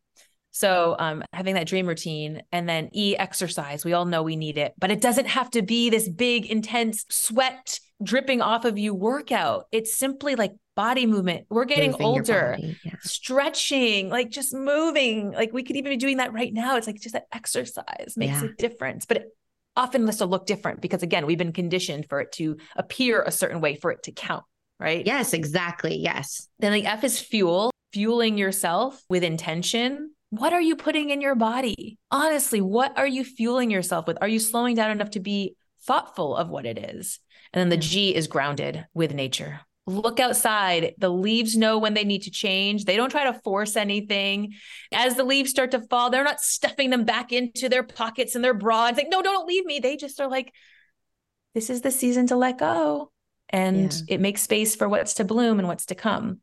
So 0.50 0.96
um, 0.98 1.22
having 1.34 1.54
that 1.56 1.66
dream 1.66 1.86
routine 1.86 2.42
and 2.50 2.66
then 2.66 2.88
E 2.94 3.14
exercise, 3.14 3.84
we 3.84 3.92
all 3.92 4.06
know 4.06 4.22
we 4.22 4.36
need 4.36 4.56
it, 4.56 4.72
but 4.78 4.90
it 4.90 5.02
doesn't 5.02 5.26
have 5.26 5.50
to 5.50 5.60
be 5.60 5.90
this 5.90 6.08
big, 6.08 6.46
intense 6.46 7.04
sweat 7.10 7.78
dripping 8.02 8.40
off 8.40 8.64
of 8.64 8.78
you 8.78 8.94
workout. 8.94 9.66
It's 9.70 9.98
simply 9.98 10.34
like 10.34 10.52
body 10.74 11.04
movement. 11.06 11.46
We're 11.50 11.66
getting 11.66 11.90
Moving 11.92 12.06
older, 12.06 12.56
yeah. 12.58 12.92
stretching, 13.00 14.08
like 14.08 14.30
just 14.30 14.54
moving. 14.54 15.32
Like 15.32 15.52
we 15.52 15.62
could 15.62 15.76
even 15.76 15.90
be 15.90 15.96
doing 15.96 16.18
that 16.18 16.32
right 16.32 16.52
now. 16.52 16.76
It's 16.76 16.86
like 16.86 17.00
just 17.00 17.14
that 17.14 17.26
exercise 17.32 18.14
makes 18.16 18.40
yeah. 18.40 18.48
a 18.48 18.52
difference. 18.54 19.04
But 19.04 19.16
it, 19.18 19.36
often 19.76 20.04
this 20.04 20.20
will 20.20 20.28
look 20.28 20.46
different 20.46 20.80
because 20.80 21.02
again 21.02 21.26
we've 21.26 21.38
been 21.38 21.52
conditioned 21.52 22.06
for 22.08 22.20
it 22.20 22.32
to 22.32 22.56
appear 22.74 23.22
a 23.22 23.30
certain 23.30 23.60
way 23.60 23.76
for 23.76 23.90
it 23.90 24.02
to 24.04 24.12
count 24.12 24.44
right? 24.78 25.06
Yes 25.06 25.32
exactly. 25.32 25.96
Yes. 25.96 26.48
Then 26.58 26.72
the 26.72 26.86
f 26.86 27.04
is 27.04 27.20
fuel 27.20 27.70
fueling 27.92 28.36
yourself 28.36 29.02
with 29.08 29.22
intention. 29.22 30.12
What 30.30 30.52
are 30.52 30.60
you 30.60 30.76
putting 30.76 31.10
in 31.10 31.20
your 31.20 31.34
body? 31.34 31.98
Honestly 32.10 32.60
what 32.60 32.96
are 32.98 33.06
you 33.06 33.24
fueling 33.24 33.70
yourself 33.70 34.06
with? 34.06 34.18
Are 34.20 34.28
you 34.28 34.38
slowing 34.38 34.76
down 34.76 34.90
enough 34.90 35.10
to 35.10 35.20
be 35.20 35.56
thoughtful 35.82 36.36
of 36.36 36.48
what 36.50 36.66
it 36.66 36.78
is? 36.78 37.20
And 37.52 37.60
then 37.60 37.68
the 37.68 37.82
mm. 37.82 37.88
g 37.88 38.14
is 38.14 38.26
grounded 38.26 38.86
with 38.92 39.14
nature 39.14 39.60
look 39.86 40.18
outside. 40.18 40.94
The 40.98 41.08
leaves 41.08 41.56
know 41.56 41.78
when 41.78 41.94
they 41.94 42.04
need 42.04 42.22
to 42.22 42.30
change. 42.30 42.84
They 42.84 42.96
don't 42.96 43.10
try 43.10 43.24
to 43.24 43.40
force 43.40 43.76
anything. 43.76 44.54
As 44.92 45.14
the 45.14 45.24
leaves 45.24 45.50
start 45.50 45.70
to 45.72 45.80
fall, 45.80 46.10
they're 46.10 46.24
not 46.24 46.40
stuffing 46.40 46.90
them 46.90 47.04
back 47.04 47.32
into 47.32 47.68
their 47.68 47.84
pockets 47.84 48.34
and 48.34 48.44
their 48.44 48.54
bra. 48.54 48.88
It's 48.88 48.98
like, 48.98 49.10
no, 49.10 49.22
don't 49.22 49.46
leave 49.46 49.64
me. 49.64 49.78
They 49.78 49.96
just 49.96 50.20
are 50.20 50.28
like, 50.28 50.52
this 51.54 51.70
is 51.70 51.82
the 51.82 51.90
season 51.90 52.26
to 52.28 52.36
let 52.36 52.58
go. 52.58 53.12
And 53.48 53.92
yeah. 53.92 54.16
it 54.16 54.20
makes 54.20 54.42
space 54.42 54.74
for 54.74 54.88
what's 54.88 55.14
to 55.14 55.24
bloom 55.24 55.60
and 55.60 55.68
what's 55.68 55.86
to 55.86 55.94
come. 55.94 56.40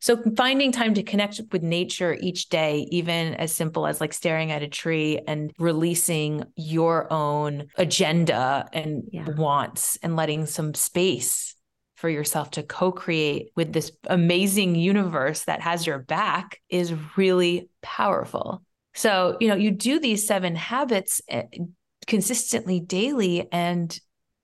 So 0.00 0.20
finding 0.36 0.72
time 0.72 0.94
to 0.94 1.02
connect 1.04 1.40
with 1.52 1.62
nature 1.62 2.18
each 2.20 2.48
day, 2.48 2.88
even 2.90 3.34
as 3.34 3.52
simple 3.52 3.86
as 3.86 4.00
like 4.00 4.12
staring 4.12 4.50
at 4.50 4.62
a 4.62 4.68
tree 4.68 5.20
and 5.28 5.52
releasing 5.58 6.44
your 6.56 7.10
own 7.12 7.68
agenda 7.76 8.68
and 8.72 9.04
yeah. 9.12 9.28
wants 9.30 9.98
and 10.02 10.16
letting 10.16 10.46
some 10.46 10.74
space 10.74 11.54
for 12.02 12.08
yourself 12.08 12.50
to 12.50 12.64
co-create 12.64 13.52
with 13.54 13.72
this 13.72 13.92
amazing 14.08 14.74
universe 14.74 15.44
that 15.44 15.60
has 15.60 15.86
your 15.86 16.00
back 16.00 16.60
is 16.68 16.92
really 17.16 17.68
powerful. 17.80 18.60
So, 18.92 19.36
you 19.38 19.46
know, 19.46 19.54
you 19.54 19.70
do 19.70 20.00
these 20.00 20.26
seven 20.26 20.56
habits 20.56 21.20
eh, 21.28 21.44
consistently 22.08 22.80
daily 22.80 23.46
and 23.52 23.96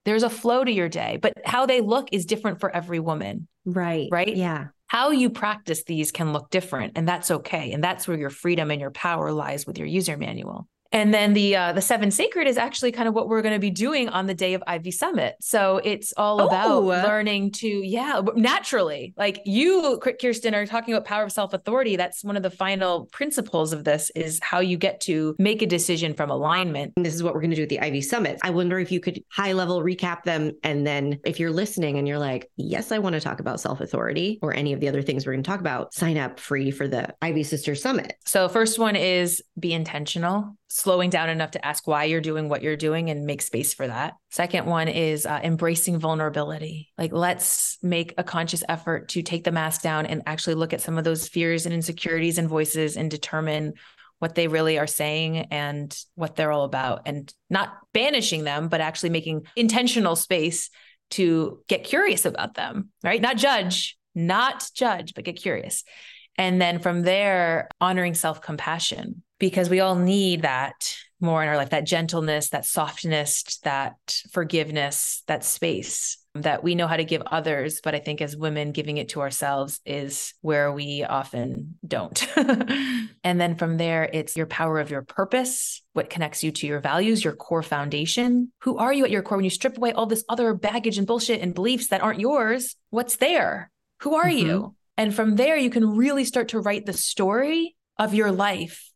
there's 0.04 0.22
a 0.22 0.30
flow 0.30 0.62
to 0.62 0.70
your 0.70 0.88
day, 0.88 1.18
but 1.20 1.32
how 1.44 1.66
they 1.66 1.80
look 1.80 2.10
is 2.12 2.26
different 2.26 2.60
for 2.60 2.70
every 2.70 3.00
woman. 3.00 3.48
Right. 3.64 4.06
Right? 4.08 4.36
Yeah. 4.36 4.66
How 4.86 5.10
you 5.10 5.28
practice 5.28 5.82
these 5.82 6.12
can 6.12 6.32
look 6.32 6.50
different 6.50 6.92
and 6.94 7.08
that's 7.08 7.32
okay. 7.32 7.72
And 7.72 7.82
that's 7.82 8.06
where 8.06 8.16
your 8.16 8.30
freedom 8.30 8.70
and 8.70 8.80
your 8.80 8.92
power 8.92 9.32
lies 9.32 9.66
with 9.66 9.78
your 9.78 9.88
user 9.88 10.16
manual. 10.16 10.68
And 10.92 11.12
then 11.12 11.34
the 11.34 11.54
uh, 11.54 11.72
the 11.72 11.82
seven 11.82 12.10
sacred 12.10 12.46
is 12.46 12.56
actually 12.56 12.92
kind 12.92 13.08
of 13.08 13.14
what 13.14 13.28
we're 13.28 13.42
going 13.42 13.54
to 13.54 13.60
be 13.60 13.70
doing 13.70 14.08
on 14.08 14.26
the 14.26 14.34
day 14.34 14.54
of 14.54 14.62
Ivy 14.66 14.90
Summit. 14.90 15.36
So 15.40 15.80
it's 15.84 16.14
all 16.16 16.40
about 16.40 16.84
learning 16.84 17.52
to, 17.52 17.68
yeah, 17.68 18.22
naturally. 18.34 19.12
Like 19.16 19.42
you, 19.44 20.00
Kirsten, 20.20 20.54
are 20.54 20.66
talking 20.66 20.94
about 20.94 21.06
power 21.06 21.24
of 21.24 21.32
self 21.32 21.52
authority. 21.52 21.96
That's 21.96 22.24
one 22.24 22.36
of 22.36 22.42
the 22.42 22.50
final 22.50 23.06
principles 23.06 23.72
of 23.72 23.84
this 23.84 24.10
is 24.14 24.40
how 24.42 24.60
you 24.60 24.76
get 24.76 25.00
to 25.02 25.36
make 25.38 25.62
a 25.62 25.66
decision 25.66 26.14
from 26.14 26.30
alignment. 26.30 26.94
This 26.96 27.14
is 27.14 27.22
what 27.22 27.34
we're 27.34 27.40
going 27.40 27.50
to 27.50 27.56
do 27.56 27.62
at 27.64 27.68
the 27.68 27.80
Ivy 27.80 28.00
Summit. 28.00 28.38
I 28.42 28.50
wonder 28.50 28.78
if 28.78 28.90
you 28.90 29.00
could 29.00 29.22
high 29.30 29.52
level 29.52 29.82
recap 29.82 30.22
them, 30.22 30.52
and 30.62 30.86
then 30.86 31.20
if 31.24 31.38
you're 31.38 31.50
listening 31.50 31.98
and 31.98 32.08
you're 32.08 32.18
like, 32.18 32.50
yes, 32.56 32.92
I 32.92 32.98
want 32.98 33.14
to 33.14 33.20
talk 33.20 33.40
about 33.40 33.60
self 33.60 33.80
authority 33.80 34.38
or 34.42 34.54
any 34.54 34.72
of 34.72 34.80
the 34.80 34.88
other 34.88 35.02
things 35.02 35.26
we're 35.26 35.32
going 35.32 35.42
to 35.42 35.50
talk 35.50 35.60
about, 35.60 35.92
sign 35.92 36.16
up 36.16 36.40
free 36.40 36.70
for 36.70 36.88
the 36.88 37.14
Ivy 37.20 37.42
Sister 37.42 37.74
Summit. 37.74 38.14
So 38.24 38.48
first 38.48 38.78
one 38.78 38.96
is 38.96 39.42
be 39.58 39.72
intentional 39.72 40.56
slowing 40.68 41.08
down 41.08 41.30
enough 41.30 41.52
to 41.52 41.66
ask 41.66 41.86
why 41.86 42.04
you're 42.04 42.20
doing 42.20 42.48
what 42.48 42.62
you're 42.62 42.76
doing 42.76 43.08
and 43.10 43.24
make 43.24 43.40
space 43.40 43.72
for 43.72 43.86
that. 43.86 44.14
Second 44.30 44.66
one 44.66 44.86
is 44.86 45.24
uh, 45.24 45.40
embracing 45.42 45.98
vulnerability. 45.98 46.90
Like, 46.98 47.12
let's 47.12 47.78
make 47.82 48.14
a 48.18 48.24
conscious 48.24 48.62
effort 48.68 49.08
to 49.10 49.22
take 49.22 49.44
the 49.44 49.52
mask 49.52 49.82
down 49.82 50.04
and 50.06 50.22
actually 50.26 50.54
look 50.54 50.74
at 50.74 50.82
some 50.82 50.98
of 50.98 51.04
those 51.04 51.26
fears 51.26 51.64
and 51.64 51.74
insecurities 51.74 52.36
and 52.38 52.48
voices 52.48 52.96
and 52.96 53.10
determine 53.10 53.74
what 54.18 54.34
they 54.34 54.48
really 54.48 54.78
are 54.78 54.86
saying 54.86 55.38
and 55.50 55.96
what 56.16 56.36
they're 56.36 56.52
all 56.52 56.64
about 56.64 57.02
and 57.06 57.32
not 57.48 57.72
banishing 57.94 58.44
them, 58.44 58.68
but 58.68 58.80
actually 58.80 59.10
making 59.10 59.46
intentional 59.56 60.16
space 60.16 60.70
to 61.10 61.62
get 61.68 61.84
curious 61.84 62.24
about 62.24 62.54
them, 62.54 62.90
right? 63.02 63.22
Not 63.22 63.36
judge, 63.36 63.96
not 64.14 64.68
judge, 64.74 65.14
but 65.14 65.24
get 65.24 65.36
curious. 65.36 65.84
And 66.36 66.60
then 66.60 66.78
from 66.78 67.02
there, 67.02 67.68
honoring 67.80 68.14
self 68.14 68.42
compassion, 68.42 69.22
because 69.38 69.70
we 69.70 69.80
all 69.80 69.94
need 69.94 70.42
that 70.42 70.94
more 71.20 71.42
in 71.42 71.48
our 71.48 71.56
life 71.56 71.70
that 71.70 71.84
gentleness, 71.84 72.50
that 72.50 72.64
softness, 72.64 73.58
that 73.64 73.96
forgiveness, 74.30 75.22
that 75.26 75.44
space 75.44 76.18
that 76.34 76.62
we 76.62 76.74
know 76.74 76.86
how 76.86 76.96
to 76.96 77.04
give 77.04 77.22
others. 77.22 77.80
But 77.82 77.94
I 77.94 77.98
think 77.98 78.20
as 78.20 78.36
women, 78.36 78.72
giving 78.72 78.96
it 78.96 79.10
to 79.10 79.20
ourselves 79.20 79.80
is 79.84 80.34
where 80.40 80.72
we 80.72 81.04
often 81.04 81.78
don't. 81.86 82.26
and 82.36 83.40
then 83.40 83.56
from 83.56 83.76
there, 83.76 84.08
it's 84.12 84.36
your 84.36 84.46
power 84.46 84.78
of 84.78 84.90
your 84.90 85.02
purpose, 85.02 85.82
what 85.92 86.10
connects 86.10 86.44
you 86.44 86.52
to 86.52 86.66
your 86.66 86.80
values, 86.80 87.24
your 87.24 87.34
core 87.34 87.62
foundation. 87.62 88.52
Who 88.62 88.78
are 88.78 88.92
you 88.92 89.04
at 89.04 89.10
your 89.10 89.22
core? 89.22 89.38
When 89.38 89.44
you 89.44 89.50
strip 89.50 89.76
away 89.76 89.92
all 89.92 90.06
this 90.06 90.24
other 90.28 90.54
baggage 90.54 90.98
and 90.98 91.06
bullshit 91.06 91.40
and 91.40 91.54
beliefs 91.54 91.88
that 91.88 92.02
aren't 92.02 92.20
yours, 92.20 92.76
what's 92.90 93.16
there? 93.16 93.70
Who 94.00 94.14
are 94.14 94.26
mm-hmm. 94.26 94.46
you? 94.46 94.74
And 94.96 95.14
from 95.14 95.36
there, 95.36 95.56
you 95.56 95.70
can 95.70 95.96
really 95.96 96.24
start 96.24 96.48
to 96.48 96.60
write 96.60 96.86
the 96.86 96.92
story 96.92 97.76
of 97.98 98.14
your 98.14 98.32
life. 98.32 98.87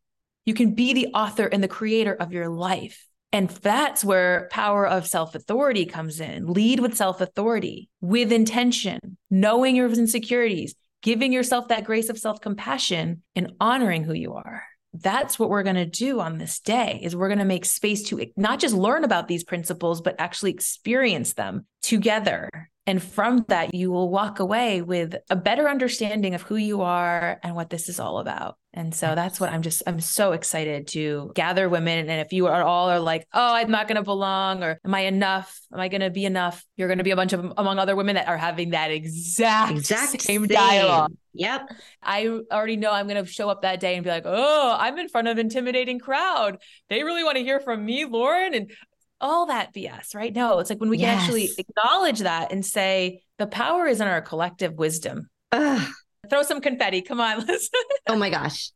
You 0.45 0.55
can 0.55 0.75
be 0.75 0.93
the 0.93 1.09
author 1.09 1.47
and 1.47 1.63
the 1.63 1.69
creator 1.69 2.15
of 2.15 2.33
your 2.33 2.49
life. 2.49 3.07
And 3.33 3.49
that's 3.49 4.05
where 4.05 4.49
power 4.51 4.87
of 4.87 5.07
self 5.07 5.35
authority 5.35 5.87
comes 5.87 6.21
in. 6.21 6.47
Lead 6.47 6.81
with 6.81 6.97
self 6.97 7.21
authority, 7.21 7.89
with 8.01 8.31
intention, 8.31 9.17
knowing 9.31 9.75
your 9.75 9.91
insecurities, 9.91 10.75
giving 11.03 11.33
yourself 11.33 11.69
that 11.69 11.85
grace 11.85 12.11
of 12.11 12.19
self 12.19 12.41
compassion, 12.41 13.23
and 13.35 13.53
honoring 13.59 14.05
who 14.05 14.13
you 14.13 14.35
are. 14.35 14.65
That's 14.95 15.39
what 15.39 15.49
we're 15.49 15.63
going 15.63 15.77
to 15.77 15.87
do 15.87 16.21
on 16.21 16.37
this 16.37 16.61
day 16.61 17.01
is 17.03 17.17
we're 17.17 17.29
going 17.29 17.39
to 17.39 17.47
make 17.47 17.65
space 17.65 18.03
to 18.09 18.27
not 18.37 18.61
just 18.61 18.75
learn 18.75 19.05
about 19.05 19.27
these 19.27 19.43
principles 19.43 20.03
but 20.03 20.17
actually 20.19 20.51
experience 20.51 21.33
them 21.33 21.67
together 21.83 22.49
and 22.85 23.01
from 23.01 23.45
that, 23.47 23.75
you 23.75 23.93
will 23.93 24.11
walk 24.11 24.41
away 24.41 24.83
with 24.83 25.15
a 25.31 25.37
better 25.37 25.69
understanding 25.69 26.35
of 26.35 26.43
who 26.43 26.57
you 26.57 26.83
are 26.83 27.39
and 27.43 27.55
what 27.55 27.71
this 27.71 27.89
is 27.89 28.01
all 28.01 28.19
about. 28.19 28.57
And 28.75 28.93
so 28.93 29.15
that's 29.15 29.39
what 29.39 29.53
I'm 29.53 29.63
just, 29.63 29.85
I'm 29.87 30.01
so 30.01 30.33
excited 30.33 30.89
to 30.89 31.31
gather 31.37 31.69
women. 31.69 32.11
And 32.11 32.21
if 32.21 32.33
you 32.33 32.49
are 32.49 32.63
all 32.63 32.91
are 32.91 32.99
like, 32.99 33.29
oh, 33.33 33.55
I'm 33.55 33.71
not 33.71 33.87
going 33.87 33.97
to 33.97 34.03
belong, 34.03 34.65
or 34.65 34.81
am 34.85 34.95
I 34.95 35.01
enough? 35.01 35.61
Am 35.73 35.79
I 35.79 35.89
going 35.89 36.01
to 36.01 36.11
be 36.11 36.25
enough? 36.25 36.65
You're 36.77 36.89
going 36.89 36.99
to 36.99 37.05
be 37.05 37.13
a 37.13 37.17
bunch 37.17 37.33
of 37.33 37.53
among 37.57 37.79
other 37.79 37.95
women 37.95 38.17
that 38.17 38.27
are 38.27 38.39
having 38.39 38.71
that 38.71 38.91
exact, 38.91 39.73
exact 39.73 40.23
same, 40.23 40.43
same 40.43 40.47
dialogue. 40.47 41.13
Yep. 41.35 41.71
I 42.03 42.27
already 42.51 42.77
know 42.77 42.91
I'm 42.91 43.07
going 43.07 43.25
to 43.25 43.31
show 43.31 43.49
up 43.49 43.63
that 43.63 43.79
day 43.79 43.95
and 43.95 44.03
be 44.03 44.11
like, 44.11 44.25
oh, 44.27 44.77
I'm 44.77 44.99
in 44.99 45.09
front 45.09 45.29
of 45.29 45.39
intimidating 45.39 46.01
crowd. 46.01 46.59
They 46.89 47.05
really 47.05 47.23
want 47.23 47.37
to 47.37 47.45
hear 47.45 47.61
from 47.61 47.85
me, 47.85 48.07
Lauren. 48.07 48.55
And 48.55 48.73
all 49.23 49.47
that 49.47 49.73
BS, 49.73 50.15
right? 50.15 50.35
No, 50.35 50.59
it's 50.59 50.69
like 50.69 50.81
when 50.81 50.91
we 50.91 50.99
yes. 50.99 51.11
can 51.11 51.21
actually 51.21 51.51
acknowledge 51.57 52.19
that 52.21 52.53
and 52.53 52.67
say 52.67 53.23
the 53.39 53.47
power 53.47 53.87
is 53.87 54.01
in 54.01 54.09
our 54.09 54.21
collective 54.21 54.75
wisdom. 54.75 55.31
Ugh. 55.53 55.89
Throw 56.29 56.43
some 56.43 56.61
confetti. 56.61 57.03
Come 57.03 57.21
on, 57.21 57.47
listen. 57.47 57.81
oh 58.09 58.17
my 58.17 58.31
gosh. 58.31 58.71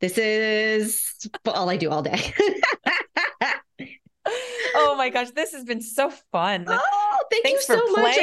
This 0.00 0.16
is 0.16 1.28
all 1.44 1.68
I 1.68 1.76
do 1.76 1.90
all 1.90 2.02
day. 2.02 2.32
oh 4.74 4.94
my 4.96 5.10
gosh, 5.10 5.30
this 5.30 5.52
has 5.52 5.64
been 5.64 5.82
so 5.82 6.10
fun. 6.32 6.64
Oh, 6.66 7.18
thank 7.30 7.44
Thanks 7.44 7.68
you 7.68 7.76
so 7.76 7.92
much. 7.92 8.16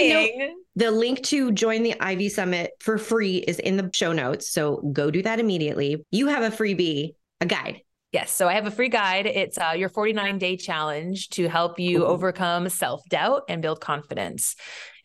The 0.76 0.92
link 0.92 1.24
to 1.24 1.52
join 1.52 1.84
the 1.84 2.00
Ivy 2.00 2.30
Summit 2.30 2.72
for 2.80 2.98
free 2.98 3.38
is 3.38 3.60
in 3.60 3.78
the 3.78 3.90
show 3.94 4.12
notes. 4.12 4.52
So 4.52 4.78
go 4.92 5.12
do 5.12 5.22
that 5.22 5.40
immediately. 5.40 6.04
You 6.12 6.28
have 6.28 6.44
a 6.44 6.56
freebie, 6.56 7.14
a 7.42 7.46
guide 7.46 7.82
Yes. 8.18 8.32
So 8.32 8.48
I 8.48 8.54
have 8.54 8.66
a 8.66 8.72
free 8.72 8.90
guide. 8.90 9.28
It's 9.28 9.60
uh, 9.60 9.74
your 9.78 9.90
49 9.90 10.40
day 10.40 10.58
challenge 10.58 11.30
to 11.30 11.48
help 11.48 11.80
you 11.80 12.02
Ooh. 12.02 12.06
overcome 12.08 12.68
self 12.68 13.08
doubt 13.10 13.44
and 13.48 13.62
build 13.62 13.80
confidence. 13.80 14.56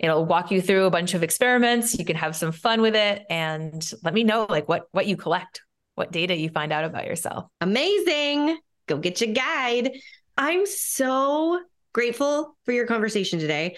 It'll 0.01 0.25
walk 0.25 0.51
you 0.51 0.63
through 0.63 0.87
a 0.87 0.91
bunch 0.91 1.13
of 1.13 1.23
experiments. 1.23 1.99
You 1.99 2.07
can 2.07 2.17
have 2.17 2.35
some 2.35 2.53
fun 2.53 2.81
with 2.81 2.97
it 2.97 3.25
and 3.29 3.87
let 4.03 4.15
me 4.15 4.25
know 4.25 4.47
like 4.49 4.67
what, 4.67 4.85
what 4.93 5.07
you 5.07 5.19
collect, 5.19 5.61
what 5.95 6.11
data 6.11 6.35
you 6.35 6.49
find 6.49 6.73
out 6.73 6.85
about 6.85 7.05
yourself. 7.05 7.45
Amazing. 7.61 8.57
Go 8.87 8.97
get 8.97 9.21
your 9.21 9.35
guide. 9.35 9.91
I'm 10.39 10.65
so 10.65 11.61
grateful 11.93 12.57
for 12.65 12.73
your 12.73 12.87
conversation 12.87 13.39
today. 13.39 13.77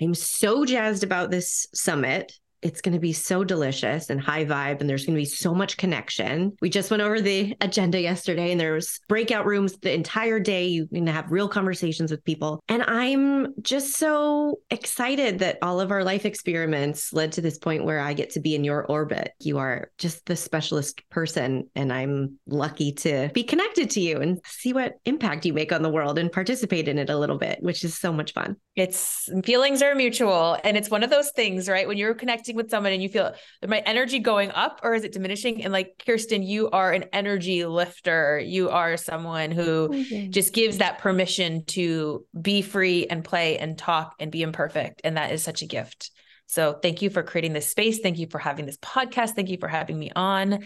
I'm 0.00 0.14
so 0.14 0.64
jazzed 0.64 1.02
about 1.02 1.32
this 1.32 1.66
summit 1.74 2.32
it's 2.66 2.80
going 2.80 2.94
to 2.94 3.00
be 3.00 3.12
so 3.12 3.44
delicious 3.44 4.10
and 4.10 4.20
high 4.20 4.44
vibe 4.44 4.80
and 4.80 4.90
there's 4.90 5.06
going 5.06 5.14
to 5.14 5.20
be 5.20 5.24
so 5.24 5.54
much 5.54 5.76
connection. 5.76 6.56
We 6.60 6.68
just 6.68 6.90
went 6.90 7.00
over 7.00 7.20
the 7.20 7.54
agenda 7.60 8.00
yesterday 8.00 8.50
and 8.50 8.60
there's 8.60 8.98
breakout 9.08 9.46
rooms 9.46 9.78
the 9.78 9.94
entire 9.94 10.40
day. 10.40 10.66
You 10.66 10.88
can 10.88 11.06
have 11.06 11.30
real 11.30 11.48
conversations 11.48 12.10
with 12.10 12.24
people. 12.24 12.60
And 12.68 12.82
I'm 12.82 13.54
just 13.62 13.96
so 13.96 14.58
excited 14.70 15.38
that 15.38 15.58
all 15.62 15.80
of 15.80 15.92
our 15.92 16.02
life 16.02 16.26
experiments 16.26 17.12
led 17.12 17.30
to 17.32 17.40
this 17.40 17.56
point 17.56 17.84
where 17.84 18.00
I 18.00 18.14
get 18.14 18.30
to 18.30 18.40
be 18.40 18.56
in 18.56 18.64
your 18.64 18.84
orbit. 18.86 19.32
You 19.38 19.58
are 19.58 19.92
just 19.98 20.26
the 20.26 20.34
specialist 20.34 21.08
person 21.08 21.70
and 21.76 21.92
I'm 21.92 22.40
lucky 22.48 22.90
to 22.94 23.30
be 23.32 23.44
connected 23.44 23.90
to 23.90 24.00
you 24.00 24.16
and 24.18 24.40
see 24.44 24.72
what 24.72 24.94
impact 25.04 25.46
you 25.46 25.52
make 25.52 25.70
on 25.70 25.82
the 25.82 25.88
world 25.88 26.18
and 26.18 26.32
participate 26.32 26.88
in 26.88 26.98
it 26.98 27.10
a 27.10 27.18
little 27.18 27.38
bit, 27.38 27.62
which 27.62 27.84
is 27.84 27.96
so 27.96 28.12
much 28.12 28.32
fun. 28.32 28.56
It's 28.74 29.28
feelings 29.44 29.82
are 29.82 29.94
mutual 29.94 30.58
and 30.64 30.76
it's 30.76 30.90
one 30.90 31.04
of 31.04 31.10
those 31.10 31.30
things, 31.30 31.68
right? 31.68 31.86
When 31.86 31.96
you're 31.96 32.14
connecting 32.14 32.55
with 32.56 32.70
someone 32.70 32.92
and 32.92 33.02
you 33.02 33.08
feel 33.08 33.32
my 33.66 33.78
energy 33.78 34.18
going 34.18 34.50
up 34.50 34.80
or 34.82 34.94
is 34.94 35.04
it 35.04 35.12
diminishing? 35.12 35.62
And 35.62 35.72
like 35.72 36.02
Kirsten, 36.04 36.42
you 36.42 36.70
are 36.70 36.92
an 36.92 37.04
energy 37.12 37.64
lifter. 37.64 38.38
You 38.38 38.70
are 38.70 38.96
someone 38.96 39.50
who 39.50 39.90
okay. 39.92 40.28
just 40.28 40.52
gives 40.52 40.78
that 40.78 40.98
permission 40.98 41.64
to 41.66 42.24
be 42.40 42.62
free 42.62 43.06
and 43.06 43.24
play 43.24 43.58
and 43.58 43.78
talk 43.78 44.14
and 44.18 44.32
be 44.32 44.42
imperfect. 44.42 45.02
And 45.04 45.16
that 45.16 45.32
is 45.32 45.42
such 45.42 45.62
a 45.62 45.66
gift. 45.66 46.10
So 46.46 46.74
thank 46.74 47.02
you 47.02 47.10
for 47.10 47.22
creating 47.22 47.52
this 47.52 47.68
space. 47.68 47.98
Thank 48.00 48.18
you 48.18 48.28
for 48.28 48.38
having 48.38 48.66
this 48.66 48.78
podcast. 48.78 49.30
Thank 49.30 49.50
you 49.50 49.58
for 49.58 49.68
having 49.68 49.98
me 49.98 50.10
on. 50.14 50.64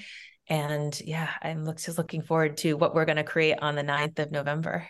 And 0.48 1.00
yeah, 1.00 1.31
I'm 1.42 1.64
just 1.76 1.96
looking 1.96 2.22
forward 2.22 2.59
to 2.59 2.74
what 2.74 2.94
we're 2.94 3.05
going 3.05 3.16
to 3.16 3.24
create 3.24 3.59
on 3.61 3.76
the 3.76 3.83
9th 3.83 4.18
of 4.18 4.31
November. 4.31 4.87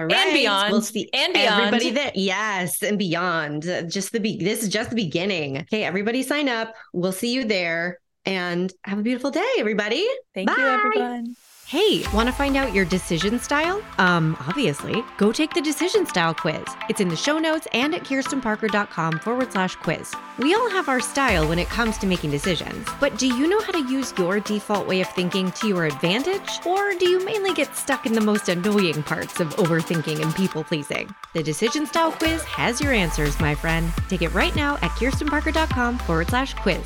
All 0.00 0.06
right. 0.06 0.16
And 0.16 0.34
beyond. 0.34 0.72
We'll 0.72 0.82
see 0.82 1.08
and 1.12 1.34
beyond. 1.34 1.60
Everybody 1.60 1.90
there. 1.90 2.12
Yes. 2.14 2.82
And 2.82 2.98
beyond. 2.98 3.62
Just 3.88 4.12
the 4.12 4.20
be- 4.20 4.38
this 4.42 4.62
is 4.62 4.68
just 4.68 4.90
the 4.90 4.96
beginning. 4.96 5.58
Okay. 5.58 5.84
Everybody 5.84 6.22
sign 6.22 6.48
up. 6.48 6.74
We'll 6.92 7.12
see 7.12 7.32
you 7.32 7.44
there 7.44 8.00
and 8.24 8.72
have 8.84 8.98
a 8.98 9.02
beautiful 9.02 9.30
day, 9.30 9.52
everybody. 9.58 10.08
Thank 10.34 10.48
Bye. 10.48 10.56
you, 10.58 10.66
everyone. 10.66 11.36
Hey, 11.70 12.04
want 12.12 12.28
to 12.28 12.32
find 12.32 12.56
out 12.56 12.74
your 12.74 12.84
decision 12.84 13.38
style? 13.38 13.80
Um, 13.98 14.36
obviously, 14.40 15.04
go 15.18 15.30
take 15.30 15.54
the 15.54 15.60
decision 15.60 16.04
style 16.04 16.34
quiz. 16.34 16.64
It's 16.88 17.00
in 17.00 17.06
the 17.06 17.14
show 17.14 17.38
notes 17.38 17.68
and 17.72 17.94
at 17.94 18.02
kirstenparker.com 18.02 19.20
forward 19.20 19.52
slash 19.52 19.76
quiz. 19.76 20.12
We 20.40 20.52
all 20.52 20.68
have 20.70 20.88
our 20.88 20.98
style 20.98 21.48
when 21.48 21.60
it 21.60 21.68
comes 21.68 21.96
to 21.98 22.08
making 22.08 22.32
decisions, 22.32 22.88
but 22.98 23.18
do 23.18 23.28
you 23.28 23.46
know 23.46 23.60
how 23.60 23.70
to 23.70 23.88
use 23.88 24.12
your 24.18 24.40
default 24.40 24.88
way 24.88 25.00
of 25.00 25.06
thinking 25.10 25.52
to 25.52 25.68
your 25.68 25.84
advantage? 25.84 26.58
Or 26.66 26.92
do 26.94 27.08
you 27.08 27.24
mainly 27.24 27.54
get 27.54 27.76
stuck 27.76 28.04
in 28.04 28.14
the 28.14 28.20
most 28.20 28.48
annoying 28.48 29.04
parts 29.04 29.38
of 29.38 29.54
overthinking 29.54 30.20
and 30.20 30.34
people 30.34 30.64
pleasing? 30.64 31.14
The 31.34 31.42
decision 31.44 31.86
style 31.86 32.10
quiz 32.10 32.42
has 32.46 32.80
your 32.80 32.92
answers, 32.92 33.38
my 33.38 33.54
friend. 33.54 33.92
Take 34.08 34.22
it 34.22 34.34
right 34.34 34.56
now 34.56 34.74
at 34.82 34.90
kirstenparker.com 34.98 35.98
forward 35.98 36.30
slash 36.30 36.52
quiz. 36.54 36.84